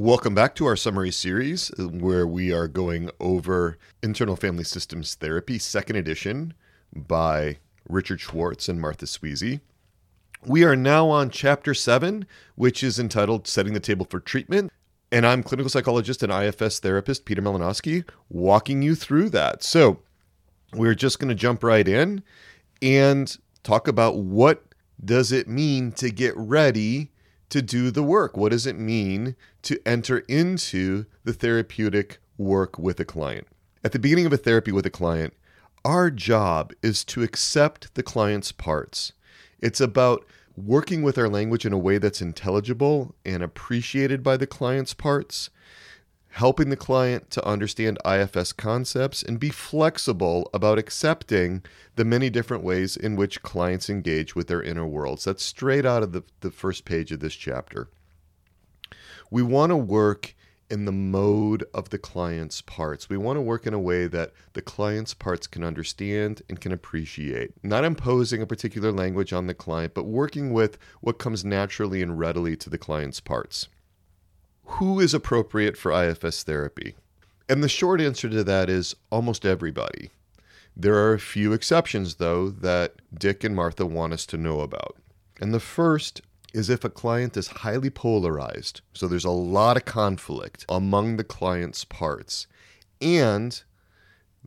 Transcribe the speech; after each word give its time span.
Welcome 0.00 0.34
back 0.34 0.54
to 0.54 0.64
our 0.64 0.76
summary 0.76 1.10
series 1.10 1.70
uh, 1.78 1.82
where 1.86 2.26
we 2.26 2.54
are 2.54 2.68
going 2.68 3.10
over 3.20 3.76
Internal 4.02 4.34
Family 4.34 4.64
Systems 4.64 5.14
Therapy, 5.14 5.58
second 5.58 5.96
edition 5.96 6.54
by 6.96 7.58
Richard 7.86 8.18
Schwartz 8.18 8.70
and 8.70 8.80
Martha 8.80 9.04
Sweezy. 9.04 9.60
We 10.46 10.64
are 10.64 10.74
now 10.74 11.10
on 11.10 11.28
chapter 11.28 11.74
seven, 11.74 12.26
which 12.54 12.82
is 12.82 12.98
entitled 12.98 13.46
Setting 13.46 13.74
the 13.74 13.78
Table 13.78 14.06
for 14.08 14.20
Treatment. 14.20 14.72
And 15.12 15.26
I'm 15.26 15.42
clinical 15.42 15.68
psychologist 15.68 16.22
and 16.22 16.32
IFS 16.32 16.78
therapist 16.78 17.26
Peter 17.26 17.42
Malinowski, 17.42 18.08
walking 18.30 18.80
you 18.80 18.94
through 18.94 19.28
that. 19.28 19.62
So 19.62 20.00
we're 20.72 20.94
just 20.94 21.18
going 21.18 21.28
to 21.28 21.34
jump 21.34 21.62
right 21.62 21.86
in 21.86 22.22
and 22.80 23.36
talk 23.62 23.86
about 23.86 24.16
what 24.16 24.64
does 25.04 25.30
it 25.30 25.46
mean 25.46 25.92
to 25.92 26.08
get 26.08 26.34
ready 26.38 27.10
to 27.50 27.62
do 27.62 27.90
the 27.90 28.02
work? 28.02 28.36
What 28.36 28.52
does 28.52 28.66
it 28.66 28.78
mean 28.78 29.36
to 29.62 29.80
enter 29.86 30.18
into 30.20 31.06
the 31.24 31.32
therapeutic 31.32 32.18
work 32.38 32.78
with 32.78 32.98
a 33.00 33.04
client? 33.04 33.46
At 33.84 33.92
the 33.92 33.98
beginning 33.98 34.26
of 34.26 34.32
a 34.32 34.36
therapy 34.36 34.72
with 34.72 34.86
a 34.86 34.90
client, 34.90 35.34
our 35.84 36.10
job 36.10 36.72
is 36.82 37.04
to 37.06 37.22
accept 37.22 37.94
the 37.94 38.02
client's 38.02 38.52
parts. 38.52 39.12
It's 39.60 39.80
about 39.80 40.26
working 40.56 41.02
with 41.02 41.16
our 41.16 41.28
language 41.28 41.64
in 41.64 41.72
a 41.72 41.78
way 41.78 41.98
that's 41.98 42.20
intelligible 42.20 43.14
and 43.24 43.42
appreciated 43.42 44.22
by 44.22 44.36
the 44.36 44.46
client's 44.46 44.94
parts 44.94 45.50
helping 46.30 46.70
the 46.70 46.76
client 46.76 47.30
to 47.30 47.44
understand 47.44 47.98
IFS 48.04 48.52
concepts 48.52 49.22
and 49.22 49.40
be 49.40 49.50
flexible 49.50 50.48
about 50.54 50.78
accepting 50.78 51.62
the 51.96 52.04
many 52.04 52.30
different 52.30 52.62
ways 52.62 52.96
in 52.96 53.16
which 53.16 53.42
clients 53.42 53.90
engage 53.90 54.36
with 54.36 54.46
their 54.46 54.62
inner 54.62 54.86
worlds. 54.86 55.24
That's 55.24 55.44
straight 55.44 55.84
out 55.84 56.02
of 56.02 56.12
the, 56.12 56.22
the 56.40 56.50
first 56.50 56.84
page 56.84 57.10
of 57.10 57.20
this 57.20 57.34
chapter. 57.34 57.88
We 59.30 59.42
want 59.42 59.70
to 59.70 59.76
work 59.76 60.34
in 60.70 60.84
the 60.84 60.92
mode 60.92 61.64
of 61.74 61.90
the 61.90 61.98
client's 61.98 62.62
parts. 62.62 63.08
We 63.08 63.16
want 63.16 63.36
to 63.36 63.42
work 63.42 63.66
in 63.66 63.74
a 63.74 63.78
way 63.80 64.06
that 64.06 64.32
the 64.52 64.62
client's 64.62 65.14
parts 65.14 65.48
can 65.48 65.64
understand 65.64 66.42
and 66.48 66.60
can 66.60 66.70
appreciate. 66.70 67.52
Not 67.64 67.84
imposing 67.84 68.40
a 68.40 68.46
particular 68.46 68.92
language 68.92 69.32
on 69.32 69.48
the 69.48 69.54
client, 69.54 69.94
but 69.94 70.04
working 70.04 70.52
with 70.52 70.78
what 71.00 71.18
comes 71.18 71.44
naturally 71.44 72.02
and 72.02 72.20
readily 72.20 72.56
to 72.56 72.70
the 72.70 72.78
client's 72.78 73.18
parts 73.18 73.68
who 74.72 75.00
is 75.00 75.12
appropriate 75.12 75.76
for 75.76 75.92
IFS 75.92 76.42
therapy? 76.42 76.94
And 77.48 77.62
the 77.62 77.68
short 77.68 78.00
answer 78.00 78.28
to 78.28 78.44
that 78.44 78.70
is 78.70 78.94
almost 79.10 79.44
everybody. 79.44 80.10
There 80.76 80.94
are 80.94 81.12
a 81.12 81.18
few 81.18 81.52
exceptions, 81.52 82.14
though, 82.14 82.48
that 82.48 82.94
Dick 83.12 83.42
and 83.44 83.54
Martha 83.54 83.84
want 83.84 84.12
us 84.12 84.24
to 84.26 84.36
know 84.36 84.60
about. 84.60 84.96
And 85.40 85.52
the 85.52 85.60
first 85.60 86.22
is 86.54 86.70
if 86.70 86.84
a 86.84 86.90
client 86.90 87.36
is 87.36 87.48
highly 87.48 87.90
polarized, 87.90 88.80
so 88.94 89.06
there's 89.06 89.24
a 89.24 89.30
lot 89.30 89.76
of 89.76 89.84
conflict 89.84 90.64
among 90.68 91.16
the 91.16 91.24
client's 91.24 91.84
parts, 91.84 92.46
and 93.00 93.62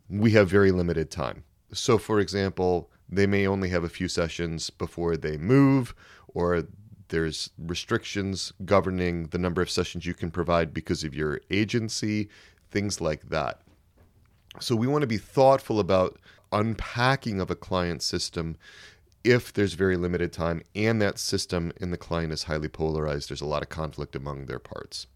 we 0.08 0.32
have 0.32 0.48
very 0.48 0.70
limited 0.70 1.10
time. 1.10 1.44
So, 1.72 1.98
for 1.98 2.20
example, 2.20 2.90
they 3.08 3.26
may 3.26 3.46
only 3.46 3.68
have 3.70 3.84
a 3.84 3.88
few 3.88 4.08
sessions 4.08 4.70
before 4.70 5.16
they 5.16 5.36
move, 5.36 5.94
or 6.28 6.66
there's 7.14 7.50
restrictions 7.56 8.52
governing 8.64 9.28
the 9.28 9.38
number 9.38 9.62
of 9.62 9.70
sessions 9.70 10.04
you 10.04 10.14
can 10.14 10.32
provide 10.32 10.74
because 10.74 11.04
of 11.04 11.14
your 11.14 11.40
agency, 11.48 12.28
things 12.72 13.00
like 13.00 13.28
that. 13.28 13.60
So 14.58 14.74
we 14.74 14.88
want 14.88 15.02
to 15.02 15.06
be 15.06 15.16
thoughtful 15.16 15.78
about 15.78 16.18
unpacking 16.50 17.40
of 17.40 17.52
a 17.52 17.54
client 17.54 18.02
system 18.02 18.56
if 19.22 19.52
there's 19.52 19.74
very 19.74 19.96
limited 19.96 20.32
time 20.32 20.60
and 20.74 21.00
that 21.00 21.20
system 21.20 21.72
in 21.80 21.92
the 21.92 21.96
client 21.96 22.32
is 22.32 22.42
highly 22.42 22.68
polarized, 22.68 23.30
there's 23.30 23.40
a 23.40 23.46
lot 23.46 23.62
of 23.62 23.68
conflict 23.68 24.16
among 24.16 24.46
their 24.46 24.58
parts. 24.58 25.06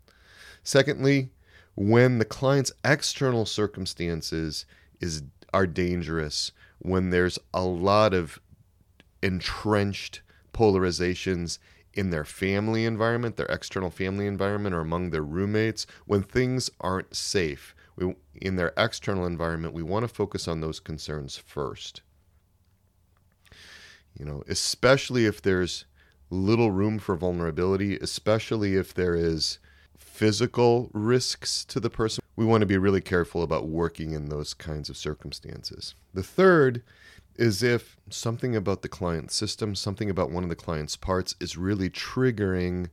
Secondly, 0.62 1.30
when 1.74 2.18
the 2.18 2.24
client's 2.24 2.70
external 2.84 3.44
circumstances 3.44 4.66
is 5.00 5.24
are 5.52 5.66
dangerous, 5.66 6.52
when 6.78 7.10
there's 7.10 7.40
a 7.52 7.64
lot 7.64 8.14
of 8.14 8.38
entrenched 9.20 10.22
polarizations 10.52 11.58
in 11.94 12.10
their 12.10 12.24
family 12.24 12.84
environment, 12.84 13.36
their 13.36 13.46
external 13.46 13.90
family 13.90 14.26
environment, 14.26 14.74
or 14.74 14.80
among 14.80 15.10
their 15.10 15.22
roommates, 15.22 15.86
when 16.06 16.22
things 16.22 16.70
aren't 16.80 17.16
safe. 17.16 17.74
We, 17.96 18.14
in 18.36 18.56
their 18.56 18.72
external 18.76 19.26
environment, 19.26 19.74
we 19.74 19.82
want 19.82 20.04
to 20.04 20.08
focus 20.08 20.46
on 20.46 20.60
those 20.60 20.80
concerns 20.80 21.36
first. 21.36 22.02
You 24.18 24.24
know, 24.24 24.42
especially 24.48 25.26
if 25.26 25.42
there's 25.42 25.84
little 26.30 26.70
room 26.70 26.98
for 26.98 27.16
vulnerability, 27.16 27.96
especially 27.96 28.76
if 28.76 28.94
there 28.94 29.14
is 29.14 29.58
physical 29.96 30.90
risks 30.92 31.64
to 31.64 31.80
the 31.80 31.90
person. 31.90 32.22
We 32.36 32.44
want 32.44 32.62
to 32.62 32.66
be 32.66 32.78
really 32.78 33.00
careful 33.00 33.42
about 33.42 33.68
working 33.68 34.12
in 34.12 34.28
those 34.28 34.54
kinds 34.54 34.88
of 34.88 34.96
circumstances. 34.96 35.94
The 36.14 36.22
third 36.22 36.82
is 37.38 37.62
if 37.62 37.96
something 38.10 38.56
about 38.56 38.82
the 38.82 38.88
client 38.88 39.30
system, 39.30 39.74
something 39.74 40.10
about 40.10 40.30
one 40.30 40.42
of 40.42 40.50
the 40.50 40.56
client's 40.56 40.96
parts 40.96 41.36
is 41.40 41.56
really 41.56 41.88
triggering 41.88 42.90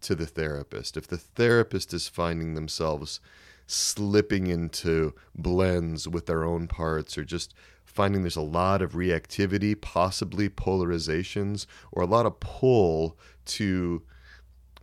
to 0.00 0.14
the 0.14 0.26
therapist. 0.26 0.96
If 0.96 1.08
the 1.08 1.18
therapist 1.18 1.92
is 1.92 2.08
finding 2.08 2.54
themselves 2.54 3.20
slipping 3.66 4.46
into 4.46 5.14
blends 5.34 6.08
with 6.08 6.26
their 6.26 6.44
own 6.44 6.66
parts 6.66 7.18
or 7.18 7.24
just 7.24 7.54
finding 7.84 8.22
there's 8.22 8.36
a 8.36 8.40
lot 8.40 8.80
of 8.80 8.92
reactivity, 8.92 9.78
possibly 9.80 10.48
polarizations, 10.48 11.66
or 11.92 12.02
a 12.02 12.06
lot 12.06 12.26
of 12.26 12.38
pull 12.40 13.18
to 13.44 14.02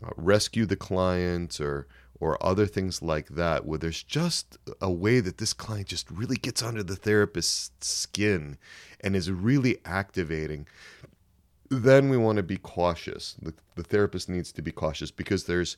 uh, 0.04 0.10
rescue 0.18 0.66
the 0.66 0.76
client 0.76 1.60
or 1.60 1.88
or 2.20 2.44
other 2.44 2.66
things 2.66 3.02
like 3.02 3.30
that, 3.30 3.66
where 3.66 3.80
there's 3.80 4.04
just 4.04 4.58
a 4.82 4.92
way 4.92 5.20
that 5.20 5.38
this 5.38 5.54
client 5.54 5.88
just 5.88 6.10
really 6.10 6.36
gets 6.36 6.64
under 6.64 6.84
the 6.84 6.96
therapist's 6.96 7.88
skin 7.88 8.58
and 9.02 9.16
is 9.16 9.32
really 9.32 9.78
activating, 9.86 10.68
then 11.70 12.10
we 12.10 12.18
want 12.18 12.38
to 12.38 12.44
be 12.44 12.58
cautious. 12.58 13.36
The, 13.42 13.54
the 13.76 13.84
therapist 13.84 14.30
needs 14.30 14.52
to 14.54 14.62
be 14.62 14.72
cautious 14.72 15.12
because 15.12 15.46
there's 15.46 15.78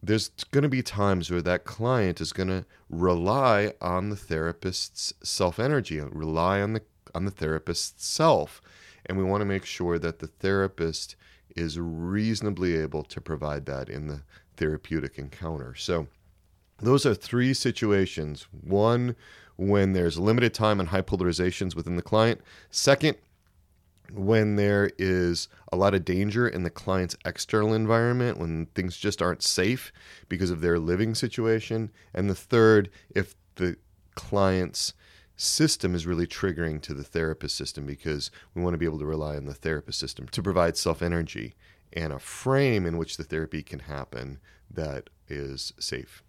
there's 0.00 0.28
going 0.52 0.62
to 0.62 0.68
be 0.68 0.82
times 0.82 1.28
where 1.28 1.42
that 1.42 1.64
client 1.64 2.20
is 2.20 2.32
going 2.32 2.48
to 2.48 2.64
rely 2.88 3.72
on 3.80 4.10
the 4.10 4.16
therapist's 4.16 5.12
self 5.22 5.58
energy, 5.58 6.00
rely 6.00 6.60
on 6.60 6.72
the 6.72 6.82
on 7.14 7.24
the 7.24 7.30
therapist's 7.30 8.06
self, 8.06 8.60
and 9.06 9.18
we 9.18 9.24
want 9.24 9.40
to 9.40 9.46
make 9.46 9.64
sure 9.64 9.98
that 9.98 10.18
the 10.18 10.26
therapist 10.26 11.16
is 11.56 11.78
reasonably 11.78 12.76
able 12.76 13.02
to 13.02 13.20
provide 13.20 13.66
that 13.66 13.88
in 13.88 14.06
the 14.06 14.22
therapeutic 14.58 15.18
encounter. 15.18 15.74
So, 15.74 16.08
those 16.80 17.04
are 17.04 17.14
three 17.14 17.54
situations. 17.54 18.46
One, 18.52 19.16
when 19.56 19.92
there's 19.92 20.18
limited 20.18 20.54
time 20.54 20.78
and 20.78 20.90
high 20.90 21.02
polarizations 21.02 21.74
within 21.74 21.96
the 21.96 22.02
client. 22.02 22.40
Second, 22.70 23.16
when 24.12 24.56
there 24.56 24.90
is 24.96 25.48
a 25.72 25.76
lot 25.76 25.94
of 25.94 26.04
danger 26.04 26.48
in 26.48 26.62
the 26.62 26.70
client's 26.70 27.16
external 27.24 27.74
environment, 27.74 28.38
when 28.38 28.66
things 28.66 28.96
just 28.96 29.20
aren't 29.20 29.42
safe 29.42 29.92
because 30.28 30.50
of 30.50 30.60
their 30.60 30.78
living 30.78 31.14
situation. 31.14 31.90
And 32.14 32.30
the 32.30 32.34
third, 32.34 32.90
if 33.14 33.34
the 33.56 33.76
client's 34.14 34.94
system 35.36 35.94
is 35.94 36.06
really 36.06 36.26
triggering 36.26 36.80
to 36.82 36.94
the 36.94 37.04
therapist 37.04 37.56
system 37.56 37.86
because 37.86 38.30
we 38.54 38.62
want 38.62 38.74
to 38.74 38.78
be 38.78 38.86
able 38.86 38.98
to 38.98 39.06
rely 39.06 39.36
on 39.36 39.44
the 39.44 39.54
therapist 39.54 39.98
system 39.98 40.26
to 40.28 40.42
provide 40.42 40.76
self 40.76 41.00
energy 41.00 41.54
and 41.92 42.12
a 42.12 42.18
frame 42.18 42.86
in 42.86 42.96
which 42.96 43.16
the 43.16 43.24
therapy 43.24 43.62
can 43.62 43.80
happen 43.80 44.40
that 44.70 45.10
is 45.28 45.72
safe. 45.78 46.22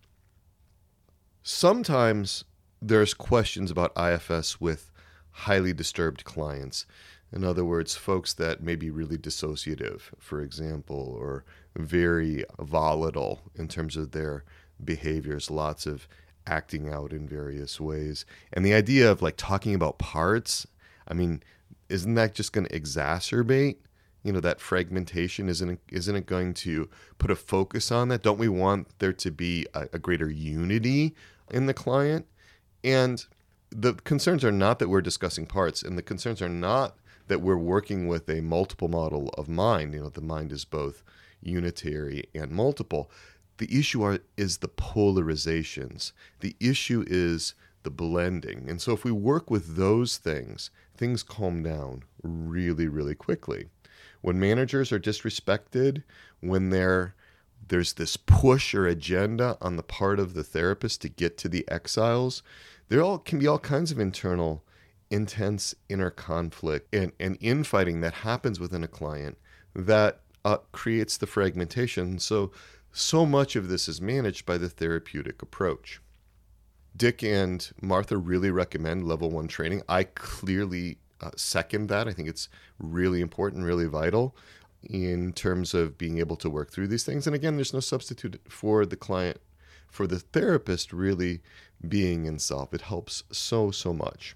Sometimes 1.44 2.44
there's 2.81 3.14
questions 3.14 3.72
about 3.72 3.97
IFS 3.97 4.62
with 4.62 4.92
highly 5.31 5.74
disturbed 5.74 6.24
clients. 6.24 6.86
In 7.31 7.44
other 7.44 7.64
words, 7.64 7.96
folks 7.96 8.34
that 8.34 8.62
may 8.64 8.75
be 8.75 8.90
really 8.90 9.18
dissociative, 9.18 10.02
for 10.18 10.42
example, 10.42 11.16
or 11.20 11.44
very 11.76 12.44
volatile 12.59 13.41
in 13.56 13.68
terms 13.68 13.96
of 13.96 14.12
their 14.12 14.44
behaviors, 14.84 15.52
lots 15.52 15.85
of 15.85 16.08
acting 16.47 16.90
out 16.90 17.14
in 17.14 17.28
various 17.28 17.79
ways. 17.79 18.26
And 18.52 18.66
the 18.66 18.73
idea 18.73 19.12
of 19.12 19.22
like 19.22 19.35
talking 19.38 19.76
about 19.76 20.00
parts, 20.00 20.66
I 21.08 21.14
mean, 21.14 21.44
isn't 21.90 22.16
that 22.16 22.34
just 22.34 22.53
going 22.53 22.66
to 22.67 22.79
exacerbate 22.79 23.78
you 24.23 24.33
know 24.33 24.39
that 24.39 24.59
fragmentation 24.59 25.47
isn't 25.47 25.79
isn't 25.89 26.16
it 26.16 26.25
going 26.25 26.53
to 26.53 26.89
put 27.17 27.31
a 27.31 27.35
focus 27.35 27.91
on 27.91 28.09
that. 28.09 28.23
Don't 28.23 28.39
we 28.39 28.49
want 28.49 28.87
there 28.99 29.13
to 29.13 29.31
be 29.31 29.66
a, 29.73 29.87
a 29.93 29.99
greater 29.99 30.29
unity 30.29 31.16
in 31.51 31.66
the 31.66 31.73
client? 31.73 32.25
And 32.83 33.25
the 33.69 33.93
concerns 33.93 34.43
are 34.43 34.51
not 34.51 34.79
that 34.79 34.89
we're 34.89 35.01
discussing 35.01 35.45
parts 35.45 35.83
and 35.83 35.97
the 35.97 36.03
concerns 36.03 36.41
are 36.41 36.49
not 36.49 36.97
that 37.27 37.41
we're 37.41 37.57
working 37.57 38.07
with 38.07 38.27
a 38.29 38.41
multiple 38.41 38.87
model 38.87 39.29
of 39.37 39.47
mind. 39.47 39.93
You 39.93 40.01
know 40.01 40.09
the 40.09 40.21
mind 40.21 40.51
is 40.51 40.66
both 40.66 41.03
unitary 41.41 42.25
and 42.35 42.51
multiple. 42.51 43.09
The 43.57 43.77
issue 43.77 44.01
are, 44.03 44.19
is 44.37 44.57
the 44.57 44.69
polarizations. 44.69 46.13
The 46.39 46.55
issue 46.59 47.03
is 47.07 47.55
the 47.83 47.89
blending. 47.89 48.69
And 48.69 48.81
so 48.81 48.93
if 48.93 49.03
we 49.03 49.11
work 49.11 49.49
with 49.49 49.75
those 49.75 50.17
things 50.17 50.71
things 50.99 51.23
calm 51.23 51.63
down 51.63 52.03
really 52.21 52.87
really 52.89 53.16
quickly 53.16 53.67
when 54.21 54.39
managers 54.39 54.91
are 54.91 54.99
disrespected, 54.99 56.03
when 56.41 56.69
they're 56.69 57.16
there's 57.67 57.93
this 57.93 58.17
push 58.17 58.73
or 58.73 58.87
agenda 58.87 59.57
on 59.61 59.75
the 59.75 59.83
part 59.83 60.19
of 60.19 60.33
the 60.33 60.43
therapist 60.43 61.01
to 61.01 61.09
get 61.09 61.37
to 61.37 61.49
the 61.49 61.69
exiles. 61.69 62.41
There 62.87 63.01
all 63.01 63.19
can 63.19 63.37
be 63.37 63.47
all 63.47 63.59
kinds 63.59 63.91
of 63.91 63.99
internal 63.99 64.63
intense 65.11 65.75
inner 65.87 66.09
conflict 66.09 66.93
and, 66.93 67.11
and 67.19 67.37
infighting 67.39 68.01
that 68.01 68.13
happens 68.13 68.59
within 68.59 68.83
a 68.83 68.87
client 68.87 69.37
that 69.75 70.21
uh, 70.45 70.57
creates 70.71 71.17
the 71.17 71.27
fragmentation. 71.27 72.19
So, 72.19 72.51
so 72.91 73.25
much 73.25 73.55
of 73.55 73.69
this 73.69 73.87
is 73.87 74.01
managed 74.01 74.45
by 74.45 74.57
the 74.57 74.69
therapeutic 74.69 75.41
approach. 75.41 76.01
Dick 76.95 77.23
and 77.23 77.69
Martha 77.81 78.17
really 78.17 78.51
recommend 78.51 79.07
level 79.07 79.29
one 79.29 79.47
training. 79.47 79.83
I 79.87 80.03
clearly 80.03 80.97
uh, 81.21 81.31
second 81.35 81.87
that. 81.87 82.07
I 82.07 82.13
think 82.13 82.27
it's 82.27 82.49
really 82.79 83.21
important, 83.21 83.66
really 83.66 83.87
vital 83.87 84.35
in 84.83 85.33
terms 85.33 85.73
of 85.73 85.97
being 85.97 86.19
able 86.19 86.37
to 86.37 86.49
work 86.49 86.71
through 86.71 86.87
these 86.87 87.03
things. 87.03 87.27
And 87.27 87.35
again, 87.35 87.55
there's 87.55 87.73
no 87.73 87.79
substitute 87.79 88.39
for 88.47 88.85
the 88.85 88.95
client, 88.95 89.39
for 89.87 90.07
the 90.07 90.19
therapist 90.19 90.93
really 90.93 91.41
being 91.87 92.25
in 92.25 92.39
self. 92.39 92.73
It 92.73 92.81
helps 92.81 93.23
so, 93.31 93.71
so 93.71 93.93
much. 93.93 94.35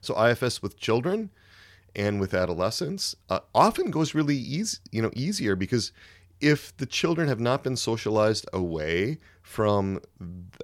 So 0.00 0.22
IFS 0.22 0.62
with 0.62 0.78
children 0.78 1.30
and 1.94 2.20
with 2.20 2.34
adolescents 2.34 3.16
uh, 3.28 3.40
often 3.54 3.90
goes 3.90 4.14
really 4.14 4.36
easy, 4.36 4.78
you 4.90 5.02
know, 5.02 5.10
easier 5.14 5.56
because 5.56 5.92
if 6.40 6.76
the 6.76 6.86
children 6.86 7.28
have 7.28 7.40
not 7.40 7.62
been 7.62 7.76
socialized 7.76 8.48
away 8.52 9.18
from 9.42 10.00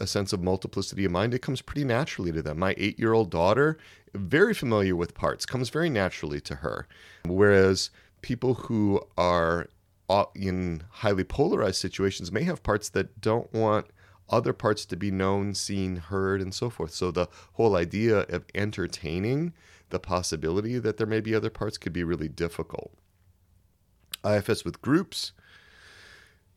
a 0.00 0.06
sense 0.06 0.32
of 0.32 0.42
multiplicity 0.42 1.04
of 1.04 1.12
mind, 1.12 1.34
it 1.34 1.42
comes 1.42 1.60
pretty 1.62 1.84
naturally 1.84 2.32
to 2.32 2.42
them. 2.42 2.58
My 2.58 2.74
eight 2.78 2.98
year 2.98 3.12
old 3.12 3.30
daughter, 3.30 3.78
very 4.14 4.54
familiar 4.54 4.96
with 4.96 5.14
parts, 5.14 5.44
comes 5.44 5.68
very 5.68 5.90
naturally 5.90 6.40
to 6.42 6.56
her. 6.56 6.86
Whereas 7.26 7.90
people 8.22 8.54
who 8.54 9.00
are 9.18 9.68
uh, 10.08 10.24
in 10.34 10.82
highly 10.90 11.24
polarized 11.24 11.80
situations 11.80 12.32
may 12.32 12.44
have 12.44 12.62
parts 12.62 12.88
that 12.90 13.20
don't 13.20 13.52
want 13.52 13.86
other 14.28 14.52
parts 14.52 14.84
to 14.86 14.96
be 14.96 15.10
known, 15.10 15.54
seen, 15.54 15.96
heard, 15.96 16.40
and 16.40 16.54
so 16.54 16.70
forth. 16.70 16.92
So 16.92 17.10
the 17.10 17.28
whole 17.54 17.76
idea 17.76 18.20
of 18.20 18.44
entertaining 18.54 19.52
the 19.90 20.00
possibility 20.00 20.78
that 20.78 20.96
there 20.96 21.06
may 21.06 21.20
be 21.20 21.34
other 21.34 21.50
parts 21.50 21.78
could 21.78 21.92
be 21.92 22.02
really 22.02 22.28
difficult. 22.28 22.92
IFS 24.24 24.64
with 24.64 24.82
groups. 24.82 25.32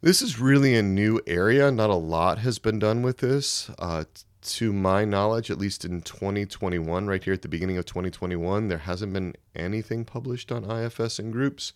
This 0.02 0.22
is 0.22 0.40
really 0.40 0.76
a 0.76 0.82
new 0.82 1.20
area. 1.28 1.70
Not 1.72 1.90
a 1.90 1.96
lot 1.96 2.38
has 2.38 2.58
been 2.58 2.80
done 2.80 3.02
with 3.02 3.18
this. 3.18 3.70
Uh, 3.78 4.06
to 4.42 4.72
my 4.72 5.04
knowledge, 5.04 5.52
at 5.52 5.58
least 5.58 5.84
in 5.84 6.00
2021, 6.00 7.06
right 7.06 7.22
here 7.22 7.34
at 7.34 7.42
the 7.42 7.50
beginning 7.50 7.78
of 7.78 7.84
2021, 7.84 8.70
there 8.70 8.78
hasn't 8.78 9.12
been 9.12 9.36
anything 9.54 10.06
published 10.06 10.54
on 10.54 10.64
IFS 10.72 11.20
in 11.20 11.32
groups. 11.32 11.74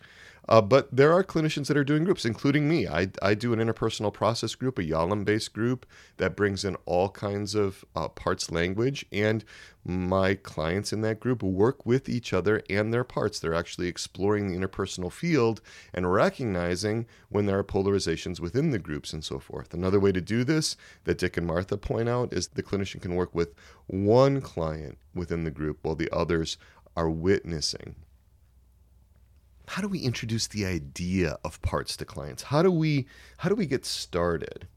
Uh, 0.50 0.62
but 0.62 0.94
there 0.94 1.14
are 1.14 1.24
clinicians 1.24 1.68
that 1.68 1.78
are 1.78 1.86
doing 1.86 2.04
groups, 2.04 2.26
including 2.26 2.68
me. 2.68 2.88
I, 2.88 3.10
I 3.22 3.34
do 3.34 3.54
an 3.54 3.60
interpersonal 3.60 4.12
process 4.12 4.56
group, 4.56 4.78
a 4.78 4.84
Yalom 4.84 5.24
based 5.24 5.54
group 5.54 5.86
that 6.18 6.36
brings 6.36 6.66
in 6.66 6.76
all 6.86 7.10
kinds 7.10 7.56
of 7.56 7.86
uh, 7.96 8.10
parts 8.10 8.52
language. 8.52 9.06
And 9.12 9.46
my 9.86 10.36
clients 10.36 10.92
in 10.92 11.02
that 11.02 11.22
group 11.22 11.44
work 11.44 11.86
with 11.86 12.10
each 12.10 12.34
other 12.34 12.62
and 12.70 12.94
their 12.94 13.06
parts. 13.06 13.40
They're 13.40 13.54
actually 13.54 13.88
exploring 13.88 14.50
the 14.50 14.58
interpersonal 14.58 15.12
field 15.12 15.62
and 15.94 16.12
recognizing 16.12 17.06
when 17.30 17.46
there 17.46 17.58
are 17.58 17.64
polarizations 17.64 18.40
within 18.40 18.72
the 18.72 18.80
groups 18.80 19.14
and 19.14 19.24
so 19.24 19.40
forth. 19.40 19.74
Another 19.74 20.00
way 20.00 20.12
to 20.12 20.22
do 20.22 20.44
this 20.44 20.76
that 21.06 21.18
Dick 21.18 21.38
and 21.38 21.48
Martha 21.48 21.78
point 21.78 22.10
out 22.10 22.34
is 22.34 22.50
the 22.50 22.64
clinician 22.64 23.02
can 23.02 23.16
work 23.16 23.34
with 23.34 23.56
one 23.88 24.42
client 24.42 24.98
within 25.14 25.46
the 25.46 25.52
group 25.52 25.80
while 25.82 25.96
the 25.96 26.10
others 26.12 26.58
are 26.96 27.10
witnessing 27.10 27.96
how 29.68 29.82
do 29.82 29.88
we 29.88 30.00
introduce 30.00 30.48
the 30.48 30.66
idea 30.66 31.38
of 31.44 31.62
parts 31.62 31.96
to 31.98 32.06
clients? 32.06 32.44
How 32.44 32.62
do 32.62 32.72
we 32.72 33.08
how 33.38 33.50
do 33.50 33.56
we 33.56 33.66
get 33.66 33.86
started? 33.86 34.68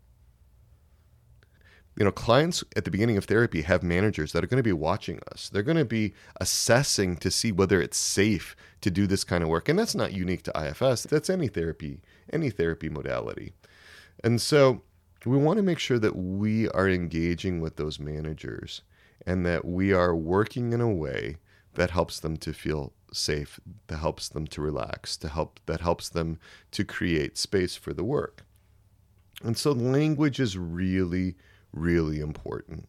You 1.96 2.04
know, 2.04 2.12
clients 2.12 2.62
at 2.76 2.84
the 2.84 2.90
beginning 2.90 3.16
of 3.16 3.24
therapy 3.24 3.62
have 3.62 3.82
managers 3.82 4.32
that 4.32 4.44
are 4.44 4.46
going 4.46 4.58
to 4.58 4.62
be 4.62 4.72
watching 4.72 5.18
us. 5.32 5.48
They're 5.48 5.62
going 5.62 5.78
to 5.78 5.84
be 5.86 6.12
assessing 6.38 7.16
to 7.16 7.30
see 7.30 7.52
whether 7.52 7.80
it's 7.80 7.96
safe 7.96 8.54
to 8.82 8.90
do 8.90 9.06
this 9.06 9.24
kind 9.24 9.42
of 9.42 9.48
work. 9.48 9.70
And 9.70 9.78
that's 9.78 9.94
not 9.94 10.12
unique 10.12 10.42
to 10.42 10.52
IFS. 10.54 11.04
That's 11.04 11.30
any 11.30 11.48
therapy, 11.48 12.02
any 12.30 12.50
therapy 12.50 12.90
modality. 12.90 13.54
And 14.22 14.42
so 14.42 14.82
we 15.24 15.38
want 15.38 15.56
to 15.56 15.62
make 15.62 15.78
sure 15.78 15.98
that 15.98 16.16
we 16.16 16.68
are 16.68 16.88
engaging 16.88 17.62
with 17.62 17.76
those 17.76 17.98
managers 17.98 18.82
and 19.26 19.46
that 19.46 19.64
we 19.64 19.94
are 19.94 20.14
working 20.14 20.74
in 20.74 20.82
a 20.82 20.92
way 20.92 21.38
that 21.74 21.90
helps 21.90 22.20
them 22.20 22.36
to 22.38 22.52
feel 22.52 22.92
safe, 23.16 23.60
that 23.86 23.98
helps 23.98 24.28
them 24.28 24.46
to 24.48 24.60
relax, 24.60 25.16
to 25.18 25.28
help 25.28 25.60
that 25.66 25.80
helps 25.80 26.08
them 26.08 26.38
to 26.72 26.84
create 26.84 27.38
space 27.38 27.76
for 27.76 27.92
the 27.92 28.04
work. 28.04 28.44
And 29.42 29.56
so 29.56 29.72
language 29.72 30.40
is 30.40 30.56
really, 30.56 31.36
really 31.72 32.20
important. 32.20 32.88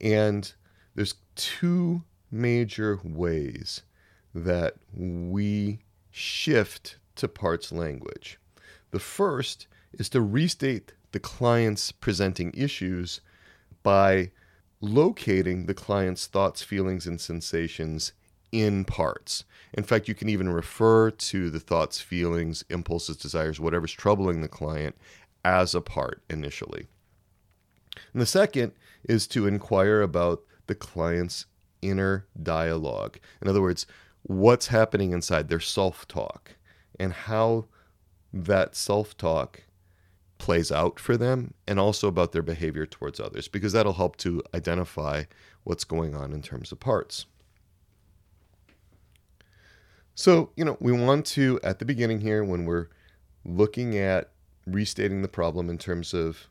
And 0.00 0.52
there's 0.94 1.14
two 1.34 2.04
major 2.30 2.98
ways 3.04 3.82
that 4.34 4.74
we 4.94 5.80
shift 6.10 6.96
to 7.16 7.28
parts 7.28 7.72
language. 7.72 8.38
The 8.90 9.00
first 9.00 9.66
is 9.92 10.08
to 10.10 10.20
restate 10.20 10.92
the 11.12 11.20
client's 11.20 11.92
presenting 11.92 12.52
issues 12.56 13.20
by 13.82 14.30
locating 14.80 15.66
the 15.66 15.74
client's 15.74 16.26
thoughts, 16.26 16.62
feelings, 16.62 17.06
and 17.06 17.20
sensations 17.20 18.12
in 18.52 18.84
parts. 18.84 19.44
In 19.72 19.84
fact, 19.84 20.08
you 20.08 20.14
can 20.14 20.28
even 20.28 20.48
refer 20.48 21.10
to 21.10 21.50
the 21.50 21.60
thoughts, 21.60 22.00
feelings, 22.00 22.64
impulses, 22.68 23.16
desires, 23.16 23.60
whatever's 23.60 23.92
troubling 23.92 24.40
the 24.40 24.48
client 24.48 24.96
as 25.44 25.74
a 25.74 25.80
part 25.80 26.22
initially. 26.28 26.86
And 28.12 28.20
the 28.20 28.26
second 28.26 28.72
is 29.04 29.26
to 29.28 29.46
inquire 29.46 30.02
about 30.02 30.42
the 30.66 30.74
client's 30.74 31.46
inner 31.82 32.26
dialogue. 32.40 33.18
In 33.40 33.48
other 33.48 33.62
words, 33.62 33.86
what's 34.22 34.68
happening 34.68 35.12
inside 35.12 35.48
their 35.48 35.60
self 35.60 36.06
talk 36.06 36.56
and 36.98 37.12
how 37.12 37.66
that 38.32 38.74
self 38.74 39.16
talk 39.16 39.62
plays 40.38 40.72
out 40.72 40.98
for 40.98 41.16
them, 41.16 41.52
and 41.68 41.78
also 41.78 42.08
about 42.08 42.32
their 42.32 42.42
behavior 42.42 42.86
towards 42.86 43.20
others, 43.20 43.46
because 43.46 43.72
that'll 43.72 43.92
help 43.92 44.16
to 44.16 44.42
identify 44.54 45.24
what's 45.64 45.84
going 45.84 46.14
on 46.14 46.32
in 46.32 46.40
terms 46.40 46.72
of 46.72 46.80
parts. 46.80 47.26
So, 50.20 50.50
you 50.54 50.66
know, 50.66 50.76
we 50.80 50.92
want 50.92 51.24
to, 51.28 51.58
at 51.62 51.78
the 51.78 51.86
beginning 51.86 52.20
here, 52.20 52.44
when 52.44 52.66
we're 52.66 52.88
looking 53.42 53.96
at 53.96 54.32
restating 54.66 55.22
the 55.22 55.28
problem 55.28 55.70
in 55.70 55.78
terms 55.78 56.12
of 56.12 56.46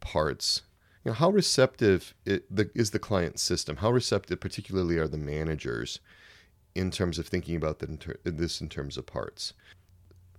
parts, 0.00 0.62
you 1.04 1.10
know, 1.10 1.14
how 1.14 1.30
receptive 1.30 2.14
it, 2.24 2.44
the, 2.50 2.68
is 2.74 2.90
the 2.90 2.98
client 2.98 3.38
system? 3.38 3.76
How 3.76 3.92
receptive, 3.92 4.40
particularly, 4.40 4.98
are 4.98 5.06
the 5.06 5.18
managers 5.18 6.00
in 6.74 6.90
terms 6.90 7.20
of 7.20 7.28
thinking 7.28 7.54
about 7.54 7.78
the, 7.78 8.16
this 8.24 8.60
in 8.60 8.68
terms 8.68 8.96
of 8.96 9.06
parts? 9.06 9.52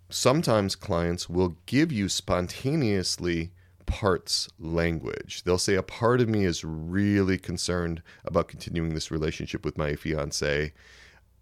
Sometimes 0.09 0.75
clients 0.75 1.29
will 1.29 1.55
give 1.67 1.93
you 1.93 2.09
spontaneously 2.09 3.53
parts 3.85 4.49
language. 4.59 5.43
They'll 5.45 5.57
say, 5.57 5.75
A 5.75 5.83
part 5.83 6.19
of 6.19 6.27
me 6.27 6.43
is 6.43 6.65
really 6.65 7.37
concerned 7.37 8.01
about 8.25 8.49
continuing 8.49 8.93
this 8.93 9.09
relationship 9.09 9.63
with 9.63 9.77
my 9.77 9.95
fiance 9.95 10.73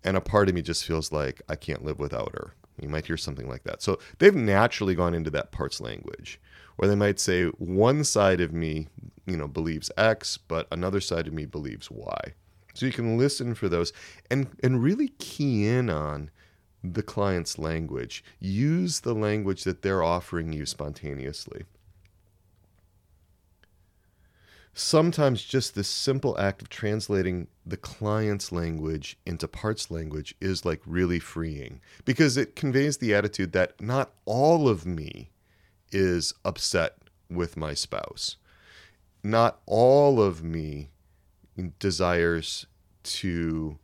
and 0.06 0.16
a 0.16 0.22
part 0.22 0.48
of 0.48 0.56
me 0.56 0.62
just 0.62 0.86
feels 0.86 1.12
like 1.12 1.42
I 1.50 1.56
can't 1.56 1.84
live 1.84 2.00
without 2.00 2.32
her. 2.34 2.54
You 2.80 2.88
might 2.88 3.08
hear 3.08 3.18
something 3.18 3.50
like 3.50 3.64
that. 3.64 3.82
So 3.82 4.00
they've 4.20 4.36
naturally 4.36 4.96
gone 4.96 5.14
into 5.14 5.32
that 5.32 5.52
parts 5.52 5.82
language, 5.82 6.40
or 6.78 6.88
they 6.88 6.96
might 6.96 7.20
say 7.20 7.46
one 7.46 8.04
side 8.04 8.40
of 8.40 8.54
me, 8.54 8.88
you 9.26 9.36
know, 9.36 9.48
believes 9.48 9.92
X, 9.98 10.38
but 10.38 10.68
another 10.72 11.02
side 11.02 11.28
of 11.28 11.34
me 11.34 11.46
believes 11.46 11.90
Y. 11.90 12.34
So 12.74 12.86
you 12.86 12.92
can 12.92 13.18
listen 13.18 13.56
for 13.56 13.68
those 13.68 13.94
and 14.30 14.48
and 14.62 14.84
really 14.84 15.08
key 15.20 15.68
in 15.68 15.90
on 15.90 16.30
the 16.84 17.04
client's 17.04 17.58
language. 17.58 18.24
Use 18.40 19.00
the 19.00 19.16
language 19.16 19.64
that 19.64 19.82
they're 19.82 20.04
offering 20.04 20.54
you 20.54 20.66
spontaneously. 20.66 21.64
Sometimes 24.78 25.42
just 25.42 25.74
this 25.74 25.88
simple 25.88 26.38
act 26.38 26.62
of 26.62 26.68
translating 26.68 27.48
the 27.66 27.78
client's 27.78 28.52
language 28.52 29.18
into 29.26 29.48
parts 29.48 29.90
language 29.90 30.36
is 30.42 30.66
like 30.66 30.82
really 30.86 31.18
freeing 31.18 31.80
because 32.04 32.36
it 32.36 32.58
conveys 32.58 32.98
the 32.98 33.16
attitude 33.16 33.54
that 33.54 33.80
not 33.82 34.12
all 34.26 34.68
of 34.68 34.86
me 34.86 35.32
is 35.94 36.34
upset 36.44 36.98
with 37.30 37.56
my 37.56 37.74
spouse. 37.74 38.36
Not 39.24 39.60
all 39.66 40.22
of 40.22 40.44
me 40.44 40.90
desires 41.80 42.68
to 43.04 43.80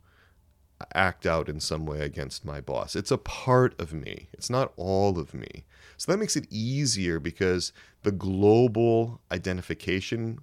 act 0.94 1.24
out 1.24 1.48
in 1.48 1.58
some 1.58 1.86
way 1.86 2.00
against 2.00 2.44
my 2.44 2.60
boss. 2.60 2.94
It's 2.94 3.10
a 3.10 3.16
part 3.16 3.80
of 3.80 3.94
me. 3.94 4.28
It's 4.34 4.50
not 4.50 4.74
all 4.76 5.18
of 5.18 5.32
me. 5.32 5.64
So 5.96 6.12
that 6.12 6.18
makes 6.18 6.36
it 6.36 6.46
easier 6.50 7.18
because 7.18 7.72
the 8.02 8.12
global 8.12 9.22
identification 9.30 10.40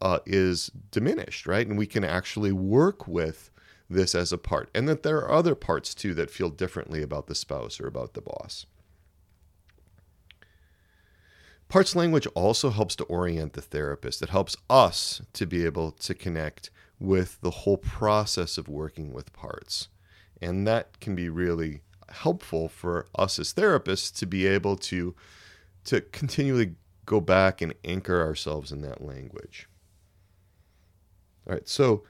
uh, 0.00 0.20
is 0.26 0.70
diminished, 0.90 1.46
right? 1.46 1.66
And 1.66 1.78
we 1.78 1.86
can 1.86 2.04
actually 2.04 2.52
work 2.52 3.06
with 3.06 3.50
this 3.88 4.14
as 4.14 4.32
a 4.32 4.38
part. 4.38 4.70
And 4.74 4.88
that 4.88 5.02
there 5.02 5.18
are 5.18 5.32
other 5.32 5.54
parts 5.54 5.94
too 5.94 6.14
that 6.14 6.30
feel 6.30 6.48
differently 6.48 7.02
about 7.02 7.26
the 7.26 7.34
spouse 7.34 7.80
or 7.80 7.86
about 7.86 8.14
the 8.14 8.20
boss. 8.20 8.66
Parts 11.68 11.94
language 11.94 12.26
also 12.34 12.70
helps 12.70 12.96
to 12.96 13.04
orient 13.04 13.52
the 13.52 13.62
therapist. 13.62 14.22
It 14.22 14.30
helps 14.30 14.56
us 14.68 15.22
to 15.34 15.46
be 15.46 15.64
able 15.64 15.92
to 15.92 16.14
connect 16.14 16.70
with 16.98 17.40
the 17.40 17.50
whole 17.50 17.76
process 17.76 18.58
of 18.58 18.68
working 18.68 19.12
with 19.12 19.32
parts. 19.32 19.88
And 20.42 20.66
that 20.66 20.98
can 21.00 21.14
be 21.14 21.28
really 21.28 21.82
helpful 22.08 22.68
for 22.68 23.06
us 23.16 23.38
as 23.38 23.54
therapists 23.54 24.12
to 24.18 24.26
be 24.26 24.46
able 24.46 24.76
to 24.76 25.14
to 25.84 26.00
continually 26.00 26.74
go 27.06 27.20
back 27.20 27.62
and 27.62 27.74
anchor 27.84 28.20
ourselves 28.20 28.70
in 28.70 28.82
that 28.82 29.02
language. 29.02 29.68
All 31.50 31.56
right, 31.56 31.68
so 31.68 32.04